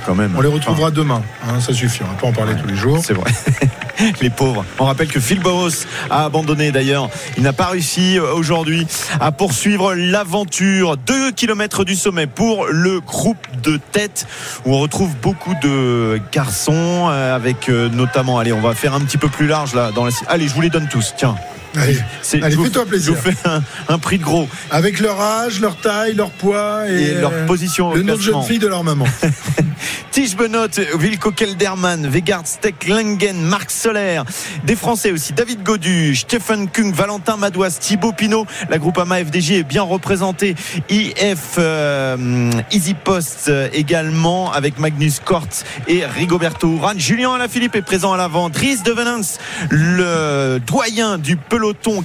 [0.06, 0.34] Quand même.
[0.36, 3.00] On les retrouvera demain, hein, ça suffit, on va pas en parler tous les jours.
[3.04, 3.30] C'est vrai.
[4.20, 4.64] Les pauvres.
[4.78, 7.10] On rappelle que Phil Bauhaus a abandonné d'ailleurs.
[7.36, 8.86] Il n'a pas réussi euh, aujourd'hui
[9.20, 10.96] à poursuivre l'aventure.
[10.96, 14.26] Deux kilomètres du sommet pour le groupe de tête
[14.64, 19.00] où on retrouve beaucoup de garçons euh, avec euh, notamment, allez, on va faire un
[19.00, 20.10] petit peu plus large là dans la.
[20.28, 21.14] Allez, je vous les donne tous.
[21.16, 21.36] Tiens.
[21.76, 23.14] Allez, fais-toi plaisir.
[23.14, 24.48] Je vous fais un, un prix de gros.
[24.70, 28.20] Avec leur âge, leur taille, leur poids et, et leur euh, position le nom de
[28.20, 29.06] jeune fille de leur maman.
[30.10, 34.22] Tige Benot, Wilco Kelderman, Vegard Steck Langen, Marc Soler,
[34.64, 39.62] des Français aussi, David Godu, Stephen Kung, Valentin Madouas, Thibaut Pinot, la Groupama FDJ est
[39.62, 40.56] bien représentée,
[40.88, 45.46] IF euh, Easy Post euh, également avec Magnus Kort
[45.86, 46.98] et Rigoberto Urán.
[46.98, 49.38] Julien Alaphilippe est présent à l'avant, Dries de Venance,
[49.70, 51.57] le doyen du peloton,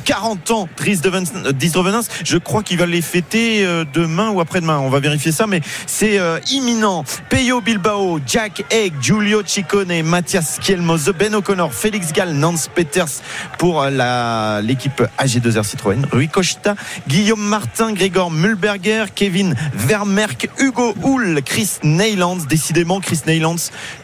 [0.04, 5.00] 40 ans, euh, je crois qu'il va les fêter euh, demain ou après-demain, on va
[5.00, 7.04] vérifier ça, mais c'est euh, imminent.
[7.30, 13.22] Peyo Bilbao, Jack Egg, Giulio Ciccone, Mathias Kielmoze, Ben O'Connor, Félix Gall, Nance Peters
[13.58, 16.76] pour l'équipe AG2R Citroën, Rui Costa,
[17.08, 23.56] Guillaume Martin, Grégor Mulberger, Kevin Vermerck, Hugo Hull, Chris Neylands, décidément Chris Neylands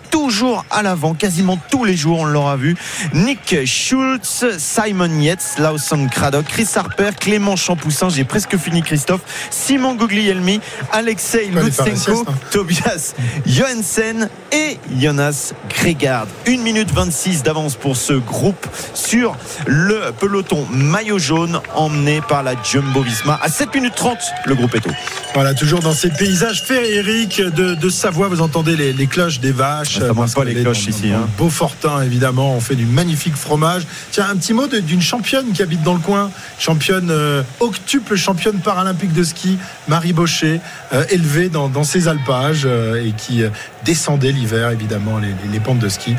[0.09, 2.75] toujours à l'avant, quasiment tous les jours, on l'aura vu.
[3.13, 9.95] Nick Schultz, Simon Yates, Lawson Craddock, Chris Harper, Clément Champoussin, j'ai presque fini Christophe, Simon
[9.95, 12.33] Guglielmi, Alexei Lutsenko, hein.
[12.51, 13.13] Tobias
[13.45, 16.27] Johansen et Jonas Gregard.
[16.47, 19.35] 1 minute 26 d'avance pour ce groupe sur
[19.67, 23.39] le peloton maillot jaune emmené par la Jumbo Visma.
[23.41, 24.95] À 7 minutes 30, le groupe est tout.
[25.33, 29.51] Voilà, toujours dans ces paysages féeriques de, de Savoie, vous entendez les, les cloches des
[29.51, 29.98] vaches.
[29.99, 31.27] Ça manque parce pas qu'on les cloches dans- ici, hein.
[31.37, 33.83] Beaufortin, évidemment, on fait du magnifique fromage.
[34.11, 38.59] Tiens, un petit mot d'une championne qui habite dans le coin, championne, euh, octuple championne
[38.59, 39.57] paralympique de ski,
[39.87, 40.61] Marie Baucher,
[40.93, 43.49] euh, élevée dans, dans ces alpages euh, et qui euh,
[43.85, 46.15] descendait l'hiver, évidemment, les, les- les pentes de ski.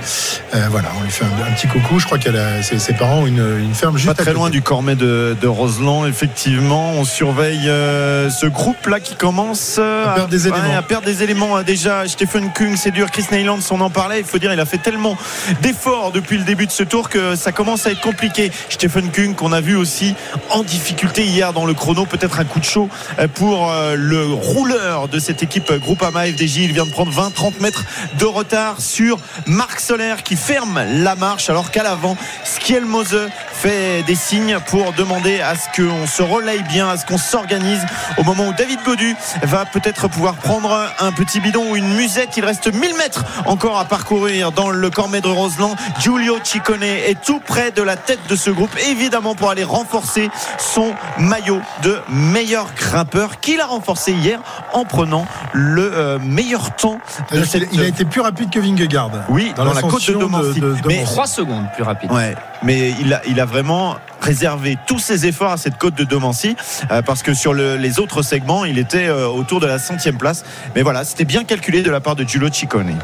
[0.70, 1.98] Voilà, on lui fait un, un petit coucou.
[1.98, 4.24] Je crois qu'elle a ses, ses parents ont une, une ferme juste Pas à très
[4.26, 4.34] côté.
[4.36, 6.92] loin du Cormet de, de Roseland, effectivement.
[6.94, 10.76] On surveille ce groupe-là qui commence À perdre des ouais, éléments.
[10.78, 11.62] à perdre des éléments.
[11.62, 13.10] Déjà, Stephen Kung, c'est dur.
[13.10, 14.20] Chris Neylands, on en parlait.
[14.20, 15.16] Il faut dire, il a fait tellement
[15.62, 18.50] d'efforts depuis le début de ce tour que ça commence à être compliqué.
[18.68, 20.14] Stephen Kung, qu'on a vu aussi
[20.50, 22.06] en difficulté hier dans le chrono.
[22.06, 26.58] Peut-être un coup de chaud euh, pour euh, le rouleur de cette équipe Groupama FDJ.
[26.58, 27.84] Il vient de prendre 20-30 mètres
[28.18, 34.02] de retard sur Marc Soler qui ferme la marche alors qu'à l'avant, Skiel Mose fait
[34.04, 37.84] des signes pour demander à ce qu'on se relaye bien, à ce qu'on s'organise
[38.16, 42.36] au moment où David Godu va peut-être pouvoir prendre un petit bidon ou une musette.
[42.36, 43.24] Il reste 1000 mètres
[43.60, 45.76] encore à parcourir dans le Cormet de Roseland.
[45.98, 50.30] Giulio Ciccone est tout près de la tête de ce groupe, évidemment pour aller renforcer
[50.56, 54.40] son maillot de meilleur grimpeur qu'il a renforcé hier
[54.72, 57.00] en prenant le euh, meilleur temps
[57.32, 59.10] de cette Il a été plus rapide que Vingegaard.
[59.28, 60.76] oui, dans, la côte de.
[60.86, 62.10] Mais 3 secondes plus rapide.
[62.10, 66.04] Ouais, mais il a, il a vraiment réservé tous ses efforts à cette côte de
[66.04, 66.54] Domancy
[66.90, 70.18] euh, parce que sur le- les autres segments, il était euh, autour de la centième
[70.18, 70.44] place.
[70.76, 72.96] Mais voilà, c'était bien calculé de la part de Giulio Ciccone.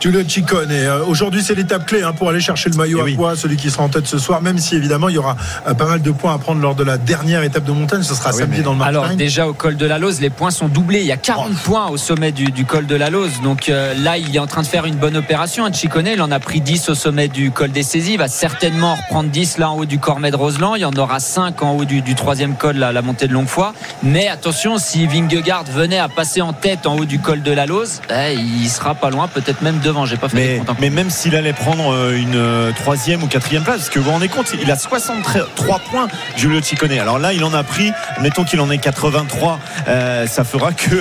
[0.00, 0.68] Giulio Ciccone.
[0.70, 3.14] Euh, Aujourd'hui, c'est l'étape clé hein, pour aller chercher le maillot Eh à oui.
[3.16, 5.74] poids, celui qui sera en tête ce soir, même si évidemment il y aura euh,
[5.74, 8.02] pas mal de points à prendre lors de la dernière étape de montagne.
[8.04, 9.16] Ce sera Ah oui, samedi mais- dans le Alors Markstein.
[9.18, 11.00] déjà au col de la Lose, les points sont doublés.
[11.00, 11.56] Il y a 40 Oh.
[11.64, 13.40] points au sommet du, du col de la Lose.
[13.42, 15.64] Donc euh, là, il est en train de faire une bonne opération.
[15.72, 18.12] Chicone, il en a pris 10 au sommet du col des saisies.
[18.12, 20.74] Il va certainement en reprendre 10 là en haut du Cormet de Roseland.
[20.74, 23.32] Il y en aura 5 en haut du, du troisième col, là, la montée de
[23.32, 23.72] Longuefoy.
[24.02, 27.66] Mais attention, si Vingegaard venait à passer en tête en haut du col de la
[27.66, 30.06] Lose, eh, il sera pas loin, peut-être même devant.
[30.06, 33.76] J'ai pas fait Mais, même s'il allait prendre euh, une euh, troisième ou quatrième place,
[33.76, 36.92] parce que vous vous rendez compte, il a 63 points, Giulio Ciccone.
[36.92, 40.94] Alors là, il en a pris, mettons qu'il en ait 83, euh, ça fera que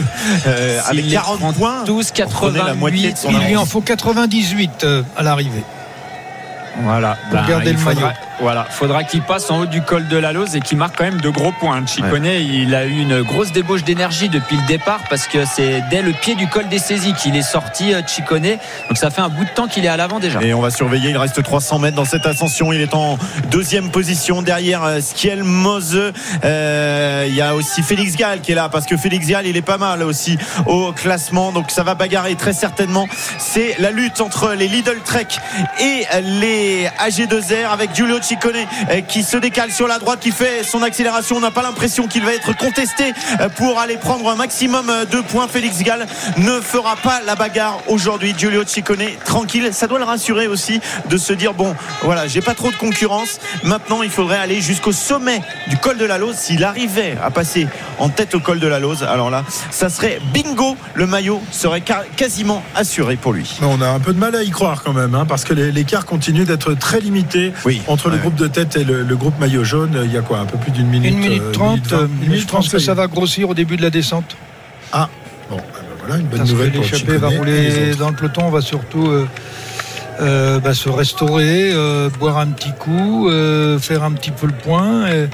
[0.47, 3.47] euh, avec les 40 prend points, tous, on prenait la moitié de 88, son Il
[3.47, 5.63] lui en faut 98 euh, à l'arrivée.
[6.77, 7.17] Voilà.
[7.29, 8.17] Pour garder il le faudra- maillot.
[8.43, 11.05] Voilà, faudra qu'il passe en haut du col de la Lose et qu'il marque quand
[11.05, 11.81] même de gros points.
[11.85, 16.01] Chicone, il a eu une grosse débauche d'énergie depuis le départ parce que c'est dès
[16.01, 18.41] le pied du col des saisies qu'il est sorti, euh, Chicone.
[18.89, 20.41] Donc ça fait un bout de temps qu'il est à l'avant déjà.
[20.41, 22.73] Et on va surveiller, il reste 300 mètres dans cette ascension.
[22.73, 23.17] Il est en
[23.49, 26.11] deuxième position derrière euh, Skiel Mose.
[26.43, 29.55] Euh, il y a aussi Félix Gall qui est là parce que Félix Gall, il
[29.55, 31.53] est pas mal aussi au classement.
[31.53, 33.07] Donc ça va bagarrer très certainement.
[33.37, 35.27] C'est la lutte entre les Lidl Trek
[35.79, 40.63] et les AG2R avec Giulio Ciccone euh, qui se décale sur la droite, qui fait
[40.63, 41.37] son accélération.
[41.37, 45.05] On n'a pas l'impression qu'il va être contesté euh, pour aller prendre un maximum euh,
[45.05, 45.47] de points.
[45.47, 46.05] Félix Gall
[46.37, 48.33] ne fera pas la bagarre aujourd'hui.
[48.37, 49.69] Giulio Ciccone, tranquille.
[49.71, 53.39] Ça doit le rassurer aussi de se dire bon, voilà, j'ai pas trop de concurrence.
[53.63, 56.35] Maintenant, il faudrait aller jusqu'au sommet du col de la Lose.
[56.35, 57.67] S'il arrivait à passer
[57.99, 60.75] en tête au col de la Lose, alors là, ça serait bingo.
[60.95, 61.83] Le maillot serait
[62.15, 63.57] quasiment assuré pour lui.
[63.61, 66.05] On a un peu de mal à y croire quand même, hein, parce que l'écart
[66.05, 67.81] continue d'être très limité Oui.
[67.87, 69.99] entre le groupe de tête et le, le groupe maillot jaune.
[70.03, 71.91] Il y a quoi Un peu plus d'une minute Une minute euh, trente.
[71.93, 74.35] euh, une minute Je pense que ça va grossir au début de la descente.
[74.91, 75.09] Ah,
[75.49, 75.63] bon, ben
[75.99, 78.43] voilà, une bonne Parce que nouvelle pour l'échappée va rouler dans le peloton.
[78.45, 79.27] On va surtout euh,
[80.21, 84.53] euh, bah, se restaurer, euh, boire un petit coup, euh, faire un petit peu le
[84.53, 85.07] point.
[85.07, 85.27] Et,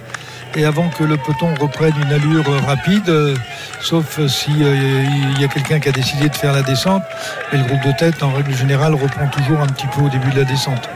[0.55, 3.35] et avant que le peloton reprenne une allure euh, rapide, euh,
[3.81, 5.03] sauf si euh,
[5.35, 7.03] il y a quelqu'un qui a décidé de faire la descente,
[7.53, 10.31] et le groupe de tête, en règle générale, reprend toujours un petit peu au début
[10.31, 10.89] de la descente.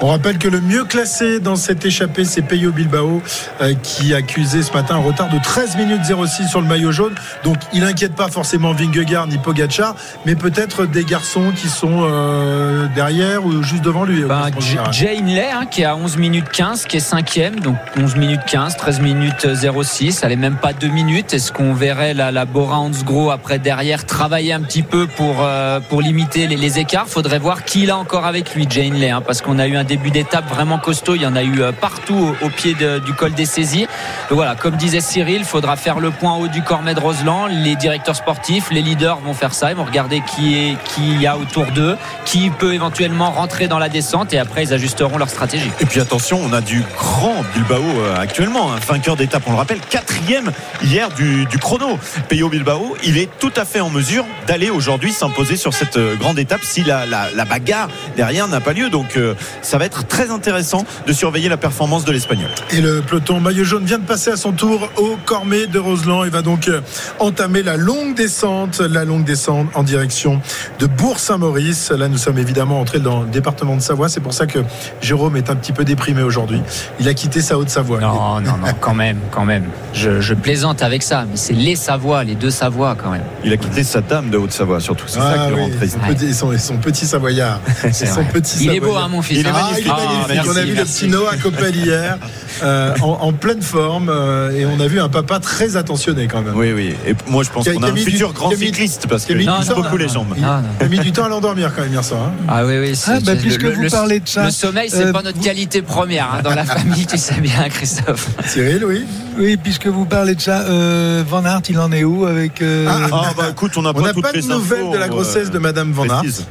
[0.00, 3.20] On rappelle que le mieux classé dans cette échappée, c'est Peyo Bilbao,
[3.60, 7.14] euh, qui accusé ce matin un retard de 13 minutes 06 sur le maillot jaune.
[7.42, 12.86] Donc il n'inquiète pas forcément Vingegaard ni Pogacar, mais peut-être des garçons qui sont euh,
[12.94, 14.22] derrière ou juste devant lui.
[14.22, 14.92] au Ben, général.
[14.92, 15.18] Jay
[15.52, 19.00] hein, qui est à 11 minutes 15, qui est cinquième, donc 11 minutes 15, 13
[19.00, 19.48] minutes
[19.82, 21.34] 06, elle est même pas 2 minutes.
[21.34, 25.80] Est-ce qu'on verrait la, la Bora Hansgrohe après derrière travailler un petit peu pour, euh,
[25.80, 27.08] pour limiter les, les écarts?
[27.08, 29.76] Faudrait voir qui il a encore avec lui, Jay Hindley, hein, parce qu'on a eu
[29.76, 33.12] un début d'étape vraiment costaud, il y en a eu euh, partout au, pied du
[33.14, 33.86] col des saisies.
[34.28, 37.46] Donc voilà, comme disait Cyril, faudra faire le point haut du Cormet de Roseland.
[37.46, 41.22] Les directeurs sportifs, les leaders vont faire ça, ils vont regarder qui est qui il
[41.22, 45.16] y a autour d'eux, qui peut éventuellement rentrer dans la descente et après ils ajusteront
[45.16, 45.70] leur stratégie.
[45.80, 49.56] Et puis attention, on a du grand Bilbao euh, actuellement, un vainqueur d'étape, on le
[49.56, 51.98] rappelle, quatrième hier du, chrono.
[52.28, 56.16] Peyo Bilbao, il est tout à fait en mesure d'aller aujourd'hui s'imposer sur cette euh,
[56.16, 57.06] grande étape si la,
[57.48, 58.90] bagarre derrière n'a pas lieu.
[58.90, 59.18] Donc
[59.62, 62.50] ça ça va être très intéressant de surveiller la performance de l'Espagnol.
[62.72, 66.24] Et le peloton maillot jaune vient de passer à son tour au Cormet de Roseland.
[66.24, 66.80] Il va donc euh,
[67.20, 70.40] entamer la longue descente, la longue descente en direction
[70.80, 71.92] de Bourg-Saint-Maurice.
[71.92, 74.08] Là, nous sommes évidemment entrés dans le département de Savoie.
[74.08, 74.58] C'est pour ça que
[75.00, 76.60] Jérôme est un petit peu déprimé aujourd'hui.
[76.98, 78.00] Il a quitté sa Haute-Savoie.
[78.00, 79.62] Non, non, non, quand même, quand même.
[79.92, 83.22] Je, je plaisante avec ça, mais c'est les Savoies, les deux Savoies quand même.
[83.44, 85.04] Il a quitté sa dame de Haute-Savoie, surtout.
[85.06, 85.94] C'est ça Ah qui le oui, rend triste.
[86.04, 87.60] son, petit, son- son petit Savoyard.
[87.92, 89.04] C'est son petit Il est beau, Savoyard.
[89.04, 89.38] hein, mon fils.
[89.38, 89.67] Il est hein.
[89.88, 90.50] Ah, Ah, magnifique.
[90.52, 91.06] on a vu merci.
[91.06, 92.18] le petit Noah Coppel hier
[92.62, 96.42] euh, en, en pleine forme euh, et on a vu un papa très attentionné quand
[96.42, 96.54] même.
[96.56, 96.94] Oui, oui.
[97.06, 98.54] Et moi, je pense Qui a- qu'on qui a un mis du- futur grand qui
[98.54, 100.34] a mis- cycliste parce qu'il temps, beaucoup les jambes.
[100.36, 100.42] Il,
[100.80, 102.20] il a mis du temps à l'endormir quand même hier soir.
[102.26, 102.32] hein.
[102.48, 102.92] Ah oui, oui.
[103.06, 105.82] Ah, bah, puisque vous parlez de ça, Le sommeil, c'est euh, pas notre vous- qualité
[105.82, 108.28] première hein, dans la famille, tu sais bien, Christophe.
[108.46, 109.04] Cyril, oui.
[109.38, 112.86] Oui, puisque vous parlez de ça, euh, Van Aert, il en est où avec euh,
[112.88, 115.50] Ah, Ah, bah écoute, on n'a pas pas de les nouvelles de la grossesse euh,
[115.52, 116.46] de Madame Van précises.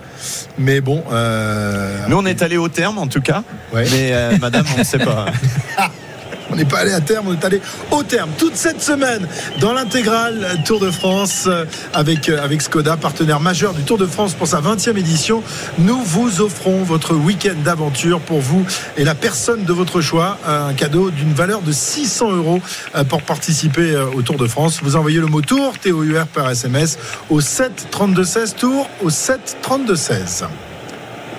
[0.58, 1.04] Mais bon.
[1.12, 3.44] euh, Nous, on est allé au terme, en tout cas.
[3.74, 3.86] Ouais.
[3.92, 5.26] Mais euh, madame, on ne sait pas.
[6.58, 9.28] N'est pas allé à terme, on est allé au terme toute cette semaine
[9.60, 14.08] dans l'intégrale Tour de France euh, avec, euh, avec Skoda, partenaire majeur du Tour de
[14.08, 15.44] France pour sa 20e édition.
[15.78, 18.66] Nous vous offrons votre week-end d'aventure pour vous
[18.98, 20.40] et la personne de votre choix.
[20.48, 22.60] Un cadeau d'une valeur de 600 euros
[22.96, 24.80] euh, pour participer au Tour de France.
[24.82, 26.98] Vous envoyez le mot Tour, T-O-U-R par SMS
[27.30, 30.46] au 7 32 16 Tour au 7 32 16.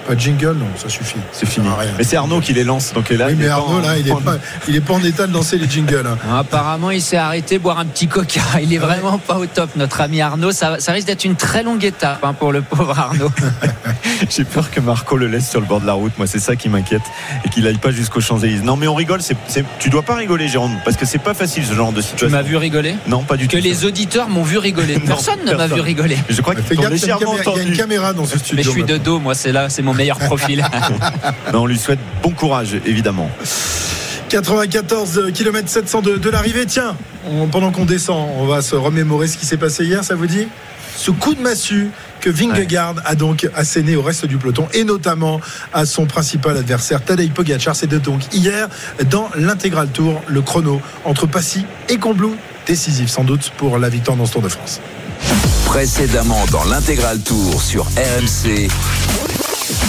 [0.08, 1.18] Pas de jingle, non, ça suffit.
[1.32, 1.68] C'est fini.
[1.98, 3.26] Mais c'est Arnaud qui les lance, donc là.
[3.26, 5.04] Oui, il mais est Arnaud, en- là, il est en- pas, il est pas en
[5.04, 6.02] état de lancer les jingles.
[6.06, 6.38] hein.
[6.38, 8.40] Apparemment, il s'est arrêté boire un petit coca.
[8.62, 10.50] Il est vraiment pas au top, notre ami Arnaud.
[10.50, 13.30] Ça, ça risque d'être une très longue étape hein, pour le pauvre Arnaud.
[14.30, 16.12] J'ai peur que Marco le laisse sur le bord de la route.
[16.18, 17.02] Moi, c'est ça qui m'inquiète.
[17.44, 18.62] Et qu'il aille pas jusqu'aux Champs-Élysées.
[18.64, 19.20] Non, mais on rigole.
[19.22, 22.00] C'est, c'est- Tu dois pas rigoler, Jérôme, parce que c'est pas facile ce genre de
[22.00, 22.36] Tu situation.
[22.36, 22.96] m'as vu rigoler?
[23.06, 23.62] Non, pas du Que tout.
[23.62, 24.94] les auditeurs m'ont vu rigoler.
[24.98, 26.16] Non, Personne ne m'a vu rigoler.
[26.28, 27.68] Je crois qu'ils Fais t'ont gaffe, il y a une légèrement caméra- il y a
[27.68, 28.56] une caméra dans ce studio.
[28.56, 30.64] Mais je suis de dos, moi, c'est là, c'est mon meilleur profil.
[31.52, 33.28] Non, on lui souhaite bon courage, évidemment.
[34.30, 36.64] 94 km 700 de, de l'arrivée.
[36.66, 36.96] Tiens,
[37.30, 40.26] on- pendant qu'on descend, on va se remémorer ce qui s'est passé hier, ça vous
[40.26, 40.46] dit?
[40.96, 45.40] Ce coup de massue que Vingegaard a donc asséné au reste du peloton et notamment
[45.72, 47.76] à son principal adversaire Tadej Pogacar.
[47.76, 48.68] C'était donc hier
[49.08, 52.34] dans l'intégral tour, le chrono entre Passy et Combloux,
[52.66, 54.80] décisif sans doute pour la victoire dans ce Tour de France.
[55.66, 58.68] Précédemment dans l'intégral tour sur RMC.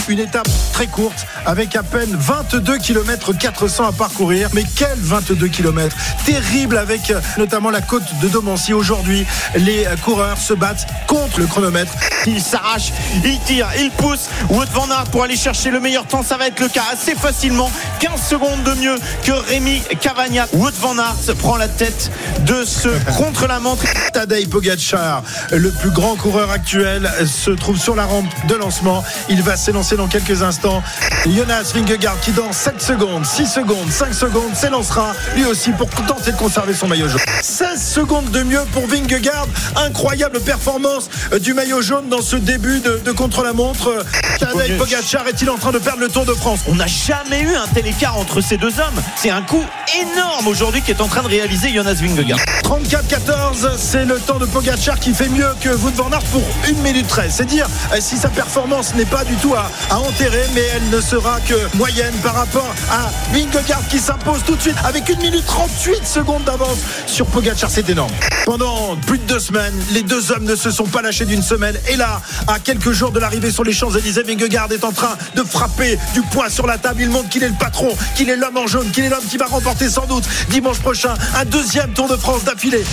[0.09, 4.49] Une étape très courte avec à peine 22 km 400 à parcourir.
[4.53, 5.95] Mais quel 22 km
[6.25, 8.73] Terrible avec euh, notamment la côte de Domancy.
[8.73, 11.93] Aujourd'hui, les euh, coureurs se battent contre le chronomètre.
[12.25, 12.91] Il s'arrache,
[13.23, 14.29] il tire, il pousse.
[14.49, 16.23] Wout van Aert pour aller chercher le meilleur temps.
[16.23, 17.69] Ça va être le cas assez facilement.
[17.99, 20.47] 15 secondes de mieux que Rémi Cavagna.
[20.53, 22.09] Wout van Aert prend la tête
[22.47, 23.83] de ce contre-la-montre.
[24.11, 29.03] Tadej Pogacar, le plus grand coureur actuel, se trouve sur la rampe de lancement.
[29.29, 30.81] Il va s'élancer dans quelques instants.
[31.25, 36.31] Jonas Vingegaard qui dans 7 secondes, 6 secondes, 5 secondes s'élancera lui aussi pour tenter
[36.31, 37.19] de conserver son maillot jaune.
[37.41, 39.47] 16 secondes de mieux pour Vingegaard.
[39.75, 43.89] Incroyable performance euh, du maillot jaune dans ce début de, de contre-la-montre.
[43.89, 44.03] Euh,
[44.39, 46.61] Tadej Pogacar est-il en train de perdre le Tour de France?
[46.67, 49.01] On n'a jamais eu un tel écart entre ces deux hommes.
[49.17, 49.63] C'est un coup
[50.01, 52.39] énorme aujourd'hui qui est en train de réaliser Jonas Vingegaard.
[52.63, 56.81] 34-14, c'est le temps de Pogacar qui fait mieux que Wout van Aert pour 1
[56.83, 57.33] minute 13.
[57.35, 60.89] C'est dire euh, si sa performance n'est pas du tout à, à enterrer, mais elle
[60.89, 65.15] ne sera que moyenne par rapport à Vingegaard qui s'impose tout de suite avec 1
[65.17, 67.69] minute 38 secondes d'avance sur Pogacar.
[67.69, 68.11] C'est énorme.
[68.45, 71.75] Pendant plus de deux semaines, les deux hommes ne se sont pas lâchés d'une semaine.
[71.87, 75.43] Et là, à quelques jours de l'arrivée sur les Champs-Élysées, Vingegaard est en train de
[75.43, 77.01] frapper du poing sur la table.
[77.01, 79.37] Il montre qu'il est le patron, qu'il est l'homme en jaune, qu'il est l'homme qui
[79.37, 82.83] va remporter sans doute dimanche prochain un deuxième Tour de France d'affilée.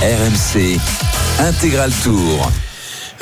[0.00, 0.78] RMC.
[1.40, 2.50] Intégral tour.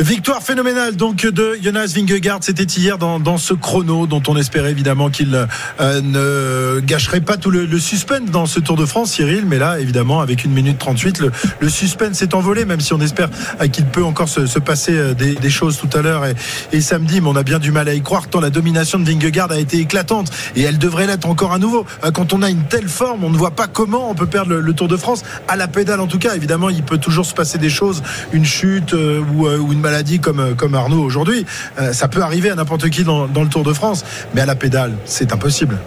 [0.00, 2.38] Victoire phénoménale donc de Jonas Vingegaard.
[2.40, 5.46] C'était hier dans, ce chrono dont on espérait évidemment qu'il
[5.78, 9.44] euh, ne gâcherait pas tout le, suspense dans ce Tour de France, Cyril.
[9.44, 13.00] Mais là, évidemment, avec une minute 38, le, le suspense s'est envolé, même si on
[13.00, 13.28] espère
[13.60, 16.24] euh, qu'il peut encore se, se passer euh, des, choses tout à l'heure
[16.72, 17.20] et, samedi.
[17.20, 19.58] Mais on a bien du mal à y croire tant la domination de Vingegaard a
[19.58, 21.84] été éclatante et elle devrait l'être encore à nouveau.
[22.14, 24.72] Quand on a une telle forme, on ne voit pas comment on peut perdre le,
[24.72, 26.34] Tour de France à la pédale en tout cas.
[26.36, 29.89] Évidemment, il peut toujours se passer des choses, une chute ou, ou une maladie
[30.22, 31.44] comme, euh, comme Arnaud aujourd'hui.
[31.78, 34.54] Euh, ça peut arriver à n'importe qui dans, le Tour de France, mais à la
[34.54, 35.78] pédale, c'est impossible.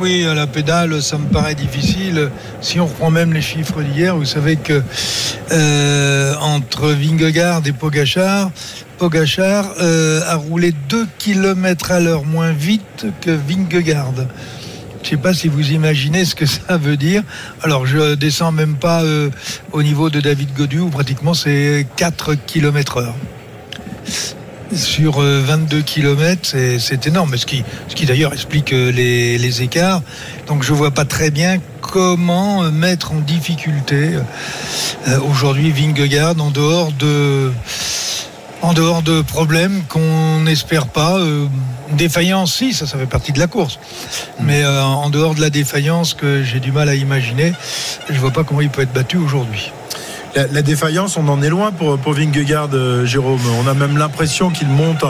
[0.00, 2.30] Oui, à la pédale, ça me paraît difficile.
[2.60, 4.82] Si on reprend même les chiffres d'hier, vous savez que
[5.50, 8.50] euh, entre Vingegaard et Pogachar,
[8.98, 14.12] Pogachar euh, a roulé 2 km à l'heure moins vite que Vingegaard.
[14.16, 17.24] Je ne sais pas si vous imaginez ce que ça veut dire.
[17.62, 19.02] Alors, je descends même pas
[19.72, 23.14] au niveau de David Godu, où pratiquement c'est 4 km heure.
[24.74, 27.36] Sur euh, 22 km, c'est énorme.
[27.36, 30.02] Ce qui, ce qui d'ailleurs explique euh, les, les écarts.
[30.46, 34.10] Donc je vois pas très bien comment euh, mettre en difficulté
[35.08, 37.50] euh, aujourd'hui Vingegaard en dehors de
[38.60, 41.18] en dehors de problèmes qu'on n'espère pas.
[41.18, 41.46] euh,
[41.92, 43.78] défaillance, si, ça, ça fait partie de la course.
[44.40, 47.52] Mais euh, en dehors de la défaillance que j'ai du mal à imaginer,
[48.10, 49.72] je vois pas comment il peut être battu aujourd'hui.
[50.36, 53.40] La, la défaillance, on en est loin pour, pour Vingegaard, euh, Jérôme.
[53.64, 55.02] On a même l'impression qu'il monte,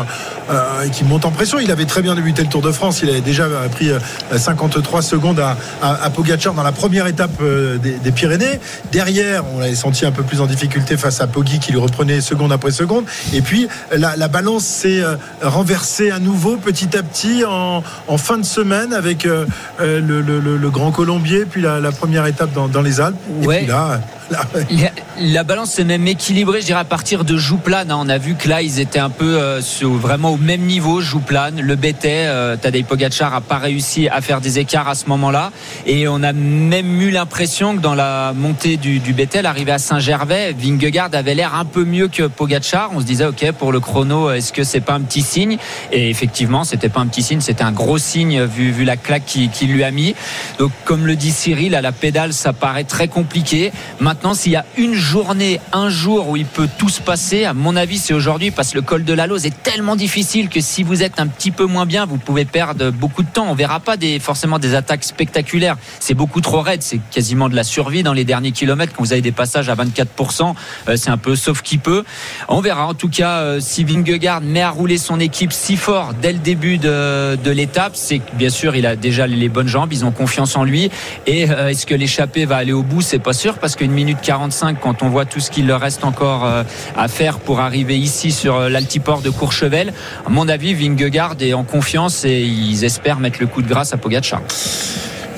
[0.51, 1.59] euh, qu'il monte en pression.
[1.59, 3.01] Il avait très bien débuté le Tour de France.
[3.03, 3.99] Il avait déjà pris euh,
[4.37, 7.43] 53 secondes à, à, à Pogacar dans la première étape
[7.83, 8.61] des, des Pyrénées.
[8.93, 12.21] Derrière, on l'avait senti un peu plus en difficulté face à Poggi qui lui reprenait
[12.21, 13.05] seconde après seconde.
[13.35, 15.03] Et puis, la, la balance s'est
[15.43, 19.45] renversée à nouveau petit à petit en, en fin de semaine avec euh,
[19.81, 23.17] le, le- le- le Grand Colombier, puis la, la première étape dans, dans les Alpes.
[23.43, 23.59] Et Ouais.
[23.59, 24.01] puis là,
[24.31, 27.91] La, la balance s'est même équilibrée, je dirais, à partir de Jouplane.
[27.91, 27.99] hein.
[27.99, 31.01] On a vu que là, ils étaient un peu euh, vraiment au même niveau.
[31.01, 35.07] Jouplane, le Bétet, euh, Tadej Pogacar a pas réussi à faire des écarts à ce
[35.07, 35.51] moment-là.
[35.87, 40.55] Et on a même eu l'impression que dans la montée du, du l'arrivée à Saint-Gervais,
[40.59, 42.91] Vingegaard avait l'air un peu mieux que Pogacar.
[42.95, 45.59] On se disait, OK, pour le chrono, est-ce que c'est pas un petit signe?
[45.93, 49.25] Et effectivement, c'était pas un petit signe, c'était un gros signe vu, vu la claque
[49.25, 50.15] qu'il qu'il lui a mis.
[50.59, 53.73] Donc, comme le dit Cyril, à la pédale, ça paraît très compliqué.
[54.01, 57.55] Maintenant, s'il y a une journée, un jour où il peut tout se passer, à
[57.55, 60.61] mon avis, c'est aujourd'hui parce que le col de la Lose est tellement difficile que
[60.61, 63.47] si vous êtes un petit peu moins bien, vous pouvez perdre beaucoup de temps.
[63.49, 65.77] On verra pas forcément des attaques spectaculaires.
[66.01, 66.83] C'est beaucoup trop raide.
[66.83, 68.93] C'est quasiment de la survie dans les derniers kilomètres.
[68.95, 70.55] Quand vous avez des passages à 24%,
[70.89, 72.05] euh, c'est un peu sauf qui peut.
[72.49, 72.87] On verra.
[72.87, 76.39] En tout cas, euh, si Vingegaard met à rouler son équipe si fort dès le
[76.39, 79.93] début de, l'étape, c'est bien sûr, il a déjà les bonnes jambes.
[79.93, 80.91] Ils ont confiance en lui.
[81.27, 83.01] Et euh, est-ce que l'échappée va aller au bout?
[83.01, 86.05] C'est pas sûr parce qu'une minute 45, quand on voit tout ce qu'il leur reste
[86.05, 86.63] encore euh,
[86.97, 89.93] à faire pour arriver ici sur euh, l'altiport de Courchevel,
[90.27, 93.93] à mon avis, Vingegaard est en confiance et ils espèrent mettre le coup de grâce
[93.93, 94.41] à Pogacar.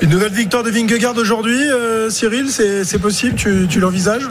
[0.01, 3.35] Une nouvelle victoire de Vingegaard aujourd'hui, euh, Cyril, c'est c'est possible?
[3.35, 4.27] Tu, tu l'envisages?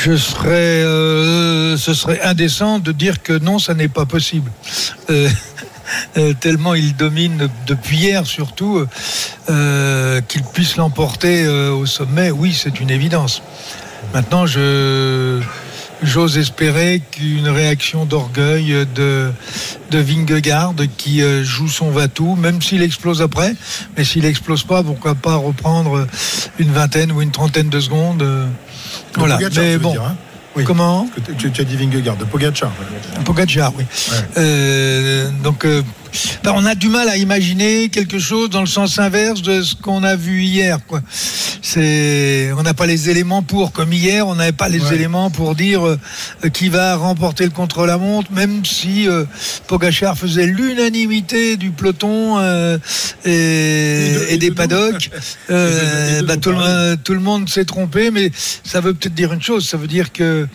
[0.00, 4.48] Je serais, euh, ce serait indécent de dire que non, ça n'est pas possible.
[5.10, 5.28] Euh,
[6.16, 8.84] euh, tellement il domine depuis hier surtout
[9.50, 12.30] euh, qu'il puisse l'emporter euh, au sommet.
[12.30, 13.42] Oui, c'est une évidence.
[14.14, 15.40] Maintenant, je
[16.00, 19.32] j'ose espérer qu'une réaction d'orgueil de
[19.90, 23.54] de Vingegaard qui euh, joue son va-tout, même s'il explose après.
[23.96, 26.06] Mais s'il explose pas, pourquoi pas reprendre
[26.58, 28.22] une vingtaine ou une trentaine de secondes.
[28.22, 28.46] euh,
[29.14, 29.38] De voilà.
[29.56, 29.92] Mais bon.
[29.92, 30.16] dire, hein
[30.56, 30.64] Oui.
[30.64, 31.08] Comment?
[31.38, 32.70] Tu as dit Vingegaard, de Pogacar.
[33.24, 33.84] Pogacar, oui.
[34.36, 35.82] Euh, donc, euh,
[36.44, 39.74] ben, on a du mal à imaginer quelque chose dans le sens inverse de ce
[39.74, 40.78] qu'on a vu hier.
[40.86, 41.00] Quoi.
[41.62, 44.94] C'est, on n'a pas les éléments pour, comme hier, on n'avait pas les Ouais.
[44.94, 45.98] éléments pour dire euh,
[46.52, 49.24] qui va remporter le contre-la-montre, même si euh,
[49.66, 52.78] Pogachar faisait l'unanimité du peloton euh,
[53.24, 55.10] et, Et de- et et des de paddocks.
[55.48, 56.54] de- bah, tout,
[57.04, 58.30] tout le monde s'est trompé, mais
[58.64, 59.68] ça veut peut-être dire une chose.
[59.68, 60.46] Ça veut dire que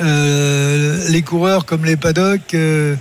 [0.00, 2.96] euh, les coureurs comme les paddocks euh,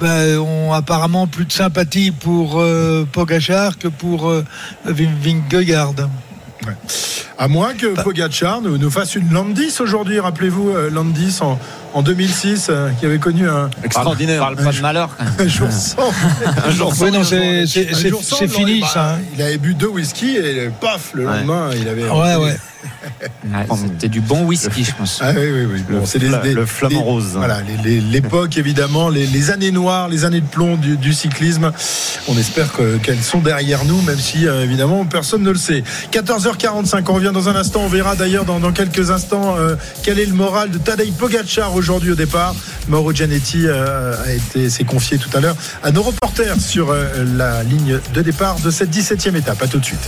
[0.00, 4.30] bah, ont apparemment plus de sympathie pour euh, Pogachar que pour
[4.86, 5.94] Vin- Vingegaard.
[7.42, 10.20] À moins que Pogacar nous, nous fasse une Landis aujourd'hui.
[10.20, 11.58] Rappelez-vous euh, Landis en,
[11.94, 14.40] en 2006, euh, qui avait connu un, Extraordinaire.
[14.40, 15.08] Parle pas de malheur.
[15.16, 15.34] quand même.
[15.38, 16.12] un jour sans.
[16.66, 19.14] Un jour Oui, non, c'est- sans, c'est fini ça.
[19.14, 19.18] hein.
[19.34, 21.36] Il avait bu deux whisky et paf, le Ouais.
[21.38, 22.02] lendemain, il avait.
[22.10, 22.56] Ouais, ouais.
[23.44, 25.18] Ouais, C'était du bon whisky, je pense.
[25.22, 25.82] Ah oui, oui, oui.
[25.90, 27.32] Bon, c'est le flamant rose.
[27.34, 31.72] Voilà, l'époque évidemment, les, les années noires, les années de plomb du, du cyclisme.
[32.28, 35.82] On espère que- qu'elles sont derrière nous, même si euh, évidemment personne ne le sait.
[36.12, 37.82] 14h45, on revient dans un instant.
[37.82, 41.74] On verra d'ailleurs dans, dans quelques instants euh, quel est le moral de Tadej Pogacar
[41.74, 42.54] aujourd'hui au départ.
[42.88, 47.06] Mauro Gianetti euh, a été s'est confié tout à l'heure à nos reporters sur euh,
[47.36, 49.62] la ligne de départ de cette 17e étape.
[49.62, 50.00] À tout de suite.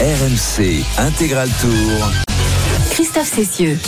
[0.00, 2.10] RMC Intégral Tour.
[2.90, 3.78] Christophe Cessieux.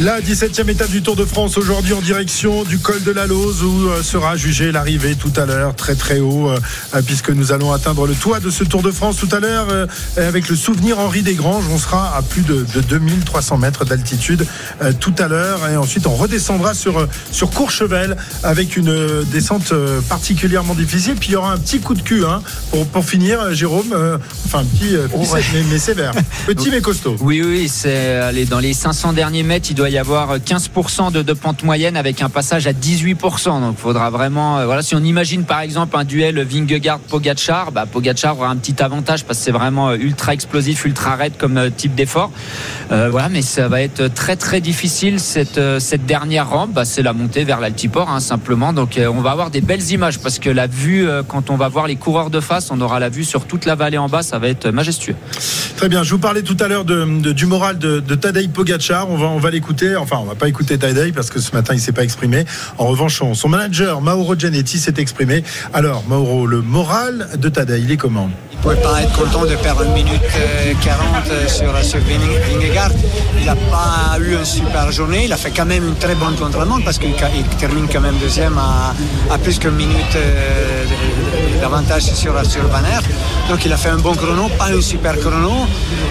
[0.00, 3.62] La 17e étape du Tour de France aujourd'hui en direction du col de la Lose
[3.62, 6.58] où euh, sera jugée l'arrivée tout à l'heure très très haut euh,
[6.94, 9.68] euh, puisque nous allons atteindre le toit de ce Tour de France tout à l'heure
[10.16, 11.64] avec le souvenir Henri Desgranges.
[11.70, 14.46] On sera à plus de, de 2300 mètres d'altitude
[14.98, 15.68] tout à l'heure.
[15.68, 19.72] Et ensuite on redescendra sur, sur Courchevel avec une descente
[20.08, 21.14] particulièrement difficile.
[21.14, 24.18] Puis il y aura un petit coup de cul hein, pour, pour finir Jérôme euh,
[24.46, 26.12] enfin un petit euh, petit, mais, mais sévère.
[26.46, 27.16] Petit mais costaud.
[27.20, 31.10] Oui, oui, c'est allez, dans les 500 derniers mètres, il doit doit y avoir 15%
[31.10, 33.60] de, pente moyenne avec un passage à 18%.
[33.60, 34.58] Donc, il faudra vraiment.
[34.58, 38.80] Euh, voilà, si on imagine par exemple un duel Vingegaard-Pogachar, bah, Pogachar aura un petit
[38.80, 42.30] avantage parce que c'est vraiment euh, ultra explosif, ultra raide comme euh, type d'effort.
[42.90, 46.74] voilà, mais ça va être très très difficile cette, cette dernière rampe.
[46.74, 48.72] Bah, c'est la montée vers l'altiport, hein, simplement.
[48.72, 51.88] Donc, on va avoir des belles images parce que la vue, quand on va voir
[51.88, 54.22] les coureurs de face, on aura la vue sur toute la vallée en bas.
[54.22, 55.16] Ça va être majestueux.
[55.76, 56.04] Très bien.
[56.04, 59.10] Je vous parlais tout à l'heure du moral de, de Tadej Pogacar.
[59.10, 59.71] On va, on va l'écouter.
[59.98, 62.44] Enfin, on va pas écouter Tadej parce que ce matin, il s'est pas exprimé.
[62.78, 65.44] En revanche, son, manager, Mauro Gianetti, s'est exprimé.
[65.72, 68.30] Alors, Mauro, le moral de Tadej, il est comment?
[68.52, 70.22] Il ne pouvait pas être content de perdre une minute
[70.84, 72.92] 40 euh, sur, sur Vingegaard.
[73.40, 75.24] Il n'a pas eu une super journée.
[75.24, 77.14] Il a fait quand même une très bonne contre-la-montre parce qu'il
[77.58, 80.84] termine quand même deuxième à, plus qu'une minute euh,
[81.60, 82.82] d'avantage sur, sur Van
[83.48, 85.66] Donc il a fait un bon chrono, pas un super chrono.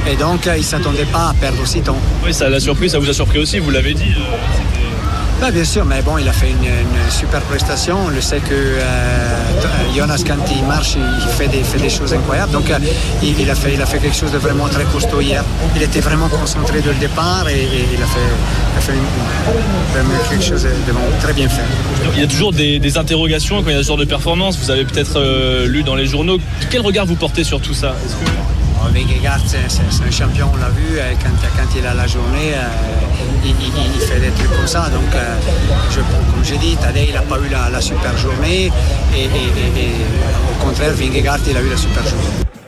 [0.09, 1.97] Et donc il ne s'attendait pas à perdre aussi temps.
[2.25, 4.15] Oui, ça l'a surpris, ça vous a surpris aussi, vous l'avez dit.
[5.41, 6.69] Bah, bien sûr, mais bon, il a fait une,
[7.09, 7.97] super prestation.
[8.05, 8.81] On le sait que euh,
[9.95, 12.51] Jonas, quand il marche, il fait des, fait des choses incroyables.
[12.51, 12.77] Donc, euh,
[13.23, 15.43] il, a fait, il a fait quelque chose de vraiment très costaud hier.
[15.75, 18.93] Il était vraiment concentré dès le départ et, il a fait,
[20.29, 20.69] quelque chose de
[21.19, 21.63] très bien fait.
[22.13, 24.59] Il y a toujours des, interrogations quand il y a ce genre de performance.
[24.59, 26.37] Vous avez peut-être euh, lu dans les journaux.
[26.69, 27.95] Quel regard vous portez sur tout ça?
[28.89, 32.53] Vingegaard, c'est un champion, on l'a vu, quand, quand, il a la journée,
[33.43, 34.89] il, fait des trucs comme ça.
[34.89, 35.35] Donc, euh,
[35.89, 38.71] je, comme j'ai dit, Tadej, il n'a pas eu la, super journée.
[39.15, 42.60] Et, au contraire, Vingegaard, il a eu la super journée.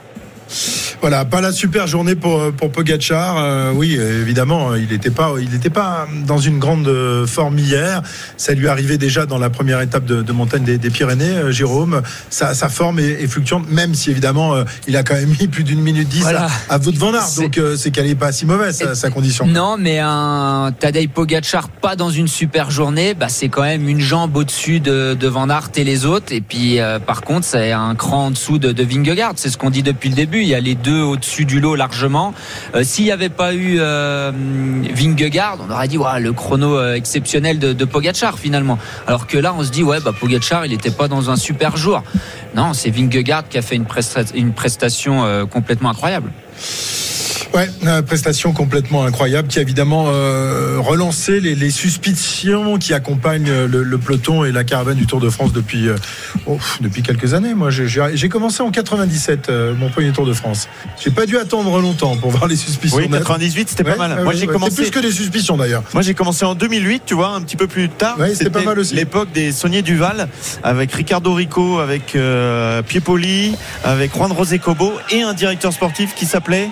[1.04, 3.36] Voilà, pas la super journée pour, pour Pogacar.
[3.38, 6.90] Euh, oui, évidemment, il n'était pas, il n'était pas dans une grande
[7.28, 8.02] forme hier.
[8.38, 12.04] Ça lui arrivait déjà dans la première étape de, montagne des, Pyrénées, euh, Jérôme.
[12.30, 15.82] Sa, forme est, fluctuante, même si évidemment, euh, il a quand même mis plus d'une
[15.82, 17.28] minute dix à, à Wout van Aert.
[17.36, 19.46] Donc, c'est qu'elle n'est pas si mauvaise, sa, condition.
[19.46, 24.00] Non, mais un Tadej Pogacar pas dans une super journée, bah, c'est quand même une
[24.00, 26.32] jambe au-dessus de, de, Van Aert et les autres.
[26.32, 29.34] Et puis, par contre, c'est un cran en dessous de, de Vingegaard.
[29.36, 30.40] C'est ce qu'on dit depuis le début.
[30.40, 32.34] Il y a les deux au-dessus du lot largement.
[32.76, 34.32] Euh, s'il n'y avait pas eu euh,
[34.94, 38.80] Vingegaard, on aurait dit le chrono euh, exceptionnel de, Pogachar finalement.
[39.08, 41.78] Alors que là, on se dit ouais, bah, Pogachar, il n'était pas dans un super
[41.78, 42.04] jour.
[42.56, 43.86] Non, c'est Vingegaard qui a fait une,
[44.36, 46.32] une prestation complètement incroyable.
[47.54, 53.98] Ouais, une prestation complètement incroyable qui a évidemment euh, relancé les, suspicions qui accompagnent le,
[54.00, 55.96] peloton et la caravane du Tour de France depuis, euh,
[56.48, 57.54] oh, depuis quelques années.
[57.54, 60.68] Moi, j'ai commencé en 97, euh, mon premier Tour de France.
[61.00, 62.98] J'ai pas dû attendre longtemps pour voir les suspicions.
[62.98, 64.24] Oui, 98, c'était pas mal.
[64.24, 65.84] Moi, j'ai commencé plus que des suspicions d'ailleurs.
[65.94, 68.18] Moi, j'ai commencé en 2008, tu vois, un petit peu plus tard.
[68.34, 68.96] c'était pas mal aussi.
[68.96, 70.28] L'époque des Saunier Duval
[70.64, 72.18] avec Ricardo Rico, avec
[72.88, 76.70] Piepoli, avec Juan Rosé Cobo et un directeur sportif qui s'appelait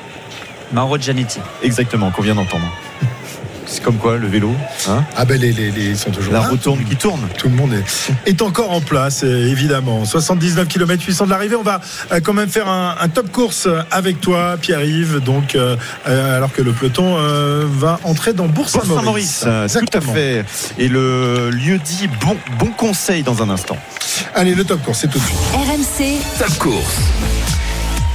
[0.73, 1.39] Mauro Gianetti.
[1.63, 2.65] Exactement, qu'on vient d'entendre.
[3.71, 4.51] C'est comme quoi le vélo
[4.89, 6.47] hein Ah ben les, les, sont toujours La là.
[6.49, 7.21] roue tourne qui tourne.
[7.37, 10.03] Tout le monde est, est encore en place, évidemment.
[10.03, 11.55] 79 km 800 de l'arrivée.
[11.55, 11.79] On va
[12.11, 15.21] euh, quand même faire un, top course avec toi, Pierre-Yves.
[15.23, 17.15] Donc, euh, euh, alors que le peloton
[17.69, 19.45] va entrer dans Bourg-Saint-Maurice.
[19.45, 20.43] tout à fait.
[20.77, 23.77] Et le lieu dit bon, bon conseil dans un instant.
[24.35, 25.37] Allez, le top course, c'est tout de suite.
[25.53, 26.19] RMC.
[26.39, 26.97] Top course.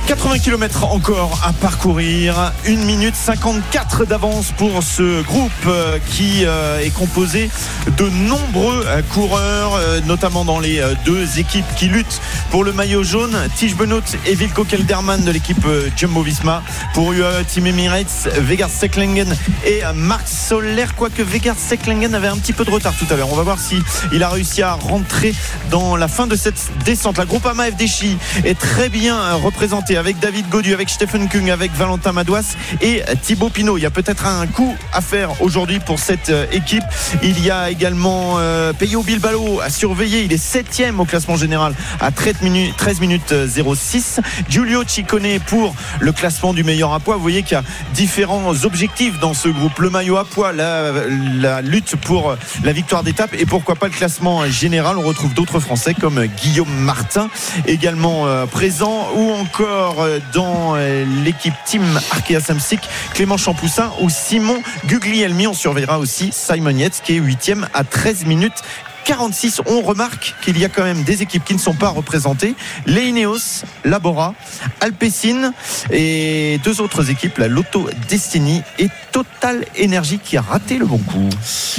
[0.07, 6.79] 80 km encore à parcourir, 1 minute 54 d'avance pour ce groupe euh, qui euh,
[6.79, 7.51] est composé
[7.97, 12.21] de nombreux euh, coureurs, notamment dans les deux équipes qui luttent
[12.53, 16.63] pour le maillot jaune, Tige Benoît et Vilko Kelderman de l'équipe Jumbo Visma.
[16.95, 22.53] Pour UAE Team Emirates, Vegard Seklengen et Marc Soler, quoique Vegard Seklengen avait un petit
[22.53, 23.33] peu de retard tout à l'heure.
[23.33, 23.83] On va voir si
[24.13, 25.35] il a réussi à rentrer
[25.71, 27.19] dans la fin de cette descente.
[27.19, 32.13] La Groupama FDCI est très bien représentée avec David Godu, avec Stephen Kung, avec Valentin
[32.13, 33.79] Madouas et Thibaut Pinot.
[33.79, 36.85] Il y a peut-être un coup à faire aujourd'hui pour cette euh, équipe.
[37.23, 40.23] Il y a également euh, Peyo Bilbao à surveiller.
[40.23, 44.21] Il est septième au classement général à 13 minutes, 13 minutes 06.
[44.49, 47.17] Giulio Ciccone pour le classement du meilleur à poids.
[47.17, 49.79] Vous voyez qu'il y a différents objectifs dans ce groupe.
[49.79, 54.47] Le maillot à poids, la, lutte pour la victoire d'étape et pourquoi pas le classement
[54.47, 54.99] général.
[54.99, 57.29] On retrouve d'autres Français comme Guillaume Martin
[57.67, 62.81] également euh, présent ou encore euh, dans euh, l'équipe Team Arkea Samsic,
[63.15, 65.47] Clément Champoussin ou Simon Guglielmi.
[65.47, 68.63] On surveillera aussi Simon Yates qui est 8 à 13 minutes
[69.07, 69.63] 46.
[69.67, 72.55] On remarque qu'il y a quand même des équipes qui ne sont pas représentées.
[72.87, 74.35] Les Ineos, Labora,
[74.81, 75.53] Alpecin
[75.93, 80.99] et deux autres équipes, la Lotto Destiny et Total Energy qui a raté le bon
[80.99, 81.29] coup.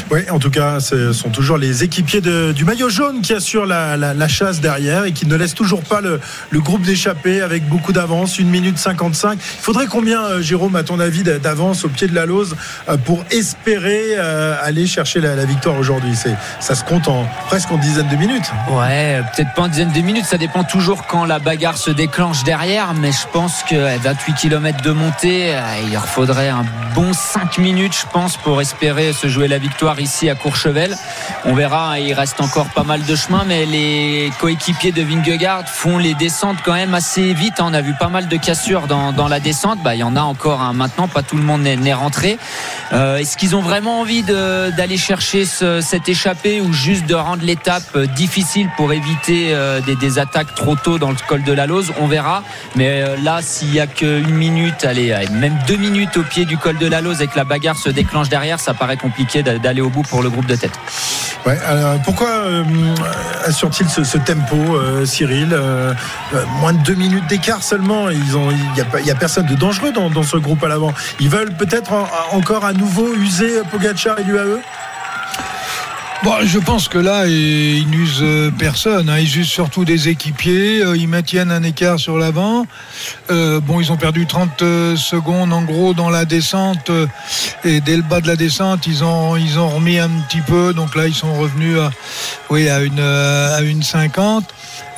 [0.10, 4.28] Oui, en tout cas, ce sont toujours les équipiers du maillot jaune qui assurent la,
[4.28, 6.20] chasse derrière et qui ne laissent toujours pas le,
[6.60, 9.38] groupe d'échappés avec beaucoup d'avance, 1 minute 55.
[9.40, 12.56] Il faudrait combien, euh, Jérôme, à ton avis, d'a- d'avance au pied de la Lose
[12.90, 16.14] euh, pour espérer euh, aller chercher la, victoire aujourd'hui?
[16.60, 17.08] Ça se compte
[17.48, 18.52] presque en dizaines de minutes.
[18.70, 22.44] Ouais, peut-être pas en dizaine de minutes, ça dépend toujours quand la bagarre se déclenche
[22.44, 26.66] derrière, mais je pense que à 28 km de montée, euh, il leur faudrait un
[26.94, 30.96] bon 5 minutes, je pense, pour espérer se jouer la victoire ici à Courchevel.
[31.46, 35.68] On verra, hein, il reste encore pas mal de chemin, mais les coéquipiers de Vingegaard
[35.68, 37.56] font les descentes quand même assez vite.
[37.60, 39.80] On a vu pas mal de cassures dans, la descente.
[39.84, 42.38] Bah, il y en a encore hein, maintenant, pas tout le monde n'est rentré.
[42.94, 47.44] Euh, Est-ce qu'ils ont vraiment envie d'aller chercher ce- cette échappée ou juste de rendre
[47.44, 51.66] l'étape euh, difficile pour éviter euh, des, attaques trop tôt dans le col de la
[51.66, 52.44] Lose On verra.
[52.76, 56.58] Mais euh, là, s'il y a qu'une minute, allez, même deux minutes au pied du
[56.58, 59.58] col de la Lose et que la bagarre se déclenche derrière, ça paraît compliqué d'a-
[59.58, 60.78] d'aller au bout pour le groupe de tête.
[62.04, 62.64] Pourquoi euh,
[63.46, 64.58] assure-t-il ce, tempo,
[65.06, 65.58] Cyril
[66.60, 68.10] Moins de deux minutes d'écart seulement?
[68.10, 68.20] Il
[69.04, 70.94] n'y a, personne de dangereux dans, ce groupe à l'avant.
[71.22, 74.60] Ils veulent peut-être en- encore à nouveau user Pogacar et l'UAE?
[76.24, 79.08] Bon, je pense que là, ils n'usent euh, personne.
[79.08, 79.20] hein.
[79.20, 80.82] Ils usent surtout des équipiers.
[80.82, 82.66] euh, Ils maintiennent un écart sur l'avant.
[83.30, 86.92] Euh, bon, ils ont perdu 30 euh, secondes en gros dans la descente.
[87.64, 90.74] Et dès le bas de la descente, ils ont, ils ont remis un petit peu.
[90.74, 91.92] Donc là, ils sont revenus à,
[92.50, 94.44] oui, à, une, à une 50.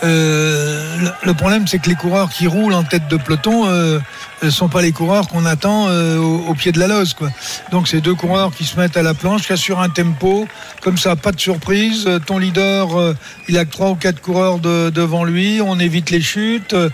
[0.04, 4.00] Euh, le, problème, c'est que les coureurs qui roulent en tête de peloton euh,
[4.42, 6.88] ne sont pas les coureurs qu'on attend euh, au, pied de la.
[7.18, 7.30] Quoi.
[7.72, 10.48] Donc, c'est deux coureurs qui se mettent à la planche, qui assurent un tempo.
[10.82, 12.06] Comme ça, pas de surprise.
[12.08, 13.14] Euh, Ton leader, euh,
[13.48, 15.62] il a trois ou quatre coureurs de- devant lui.
[15.62, 16.90] On évite les chutes, euh,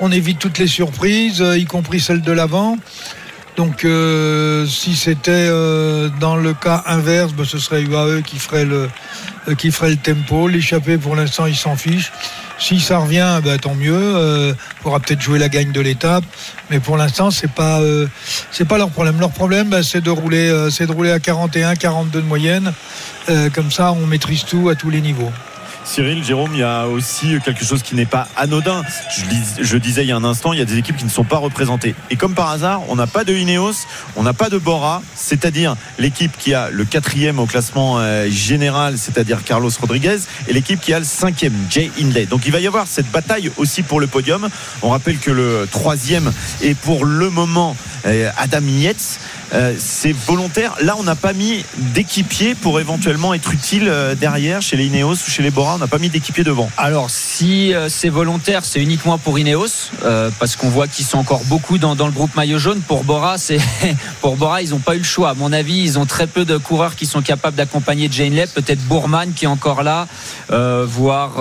[0.00, 2.76] on évite toutes les surprises, euh, y compris celles de l'avant.
[3.56, 8.64] Donc, euh, si c'était euh, dans le cas inverse, ben, ce serait UAE qui ferait
[8.64, 8.88] le, euh,
[9.54, 10.48] qui ferait le tempo.
[10.48, 12.12] L'échappée, pour l'instant, il s'en fiche.
[12.58, 13.94] Si ça revient, ben, tant mieux.
[13.94, 16.24] Euh, pourra peut-être jouer la gagne de l'étape,
[16.70, 18.06] mais pour l'instant, c'est pas, euh,
[18.50, 19.20] c'est pas leur problème.
[19.20, 22.72] Leur problème, ben, c'est de rouler, euh, c'est de rouler à 41, 42 de moyenne.
[23.28, 25.30] Euh, comme ça, on maîtrise tout à tous les niveaux.
[25.88, 28.82] Cyril, Jérôme, il y a aussi quelque chose qui n'est pas anodin.
[29.16, 31.04] Je, dis- je disais il y a un instant, il y a des équipes qui
[31.06, 31.94] ne sont pas représentées.
[32.10, 35.76] Et comme par hasard, on n'a pas de Ineos, on n'a pas de Bora, c'est-à-dire
[35.98, 40.92] l'équipe qui a le quatrième au classement euh, général, c'est-à-dire Carlos Rodriguez, et l'équipe qui
[40.92, 42.26] a le cinquième, Jay Hindley.
[42.26, 44.48] Donc il va y avoir cette bataille aussi pour le podium.
[44.82, 46.30] On rappelle que le troisième
[46.60, 47.74] est pour le moment
[48.06, 49.18] euh, Adam Yates.
[49.54, 50.74] Euh, c'est volontaire.
[50.80, 55.12] Là, on n'a pas mis d'équipier pour éventuellement être utile euh, derrière chez les Ineos
[55.12, 55.76] ou chez les Bora.
[55.76, 56.70] On n'a pas mis d'équipier devant.
[56.76, 61.18] Alors si euh, c'est volontaire, c'est uniquement pour Ineos, euh, parce qu'on voit qu'ils sont
[61.18, 62.80] encore beaucoup dans, dans le groupe maillot jaune.
[62.80, 63.58] Pour Bora, c'est
[64.20, 65.30] pour Bora, ils n'ont pas eu le choix.
[65.30, 68.52] À mon avis, ils ont très peu de coureurs qui sont capables d'accompagner Jane Lep.
[68.52, 70.06] Peut-être Bourman qui est encore là,
[70.50, 71.32] euh, voire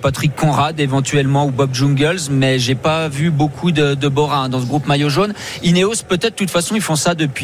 [0.00, 4.48] Patrick Conrad éventuellement ou Bob Jungles, mais j'ai pas vu beaucoup de, de Bora hein,
[4.48, 5.34] dans ce groupe maillot jaune.
[5.62, 7.39] Ineos, peut-être, de toute façon, ils font ça depuis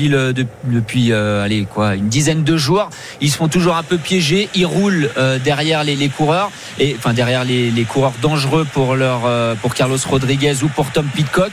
[0.64, 1.46] depuis euh,
[1.94, 2.90] une dizaine de jours.
[3.20, 4.48] Ils se font toujours un peu piéger.
[4.54, 6.50] Ils roulent euh, derrière les, coureurs
[6.96, 11.52] enfin derrière les, coureurs dangereux euh, pour Carlos Rodriguez ou pour Tom Pitcock.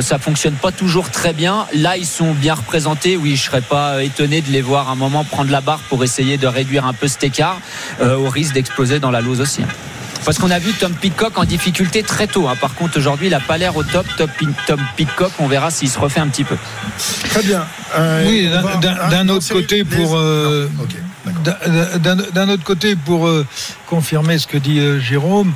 [0.00, 1.66] Ça fonctionne pas toujours très bien.
[1.74, 3.16] Là, ils sont bien représentés.
[3.16, 6.36] Oui, je serais pas étonné de les voir un moment prendre la barre pour essayer
[6.36, 7.60] de réduire un peu cet écart,
[8.00, 9.62] au risque d'exploser dans la lose aussi.
[10.24, 12.48] Parce qu'on a vu Tom Pitcock en difficulté très tôt.
[12.48, 12.56] hein.
[12.60, 14.06] Par contre, aujourd'hui, il n'a pas l'air au top.
[14.16, 16.56] Top Pin- Tom Pitcock, on verra s'il se refait un petit peu.
[17.30, 17.64] Très bien.
[17.96, 20.68] Euh, Oui, d'un- autre côté, les- pour euh.
[22.32, 23.46] D'un- autre côté, pour euh,
[23.88, 25.52] confirmer ce que dit euh, Jérôme,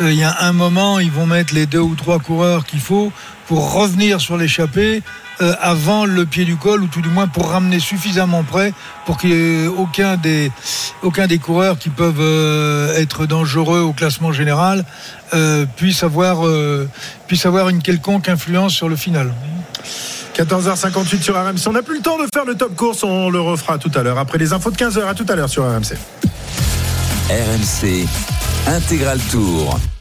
[0.00, 2.80] euh, il y a un moment, ils vont mettre les deux ou trois coureurs qu'il
[2.80, 3.12] faut
[3.46, 5.02] pour revenir sur l'échappée
[5.60, 8.72] avant le pied du col, ou tout du moins pour ramener suffisamment près
[9.04, 10.52] pour qu'il aucun des,
[11.02, 14.84] aucun des coureurs qui peuvent être dangereux au classement général
[15.76, 16.04] puisse,
[17.26, 19.34] puisse avoir une quelconque influence sur le final.
[20.34, 21.68] 14h58 sur RMC.
[21.68, 23.04] On n'a plus le temps de faire le top course.
[23.04, 24.18] On le refera tout à l'heure.
[24.18, 25.06] Après les infos de 15h.
[25.06, 25.96] À tout à l'heure sur RMC.
[27.30, 28.06] RMC
[28.66, 29.78] Intégral Tour.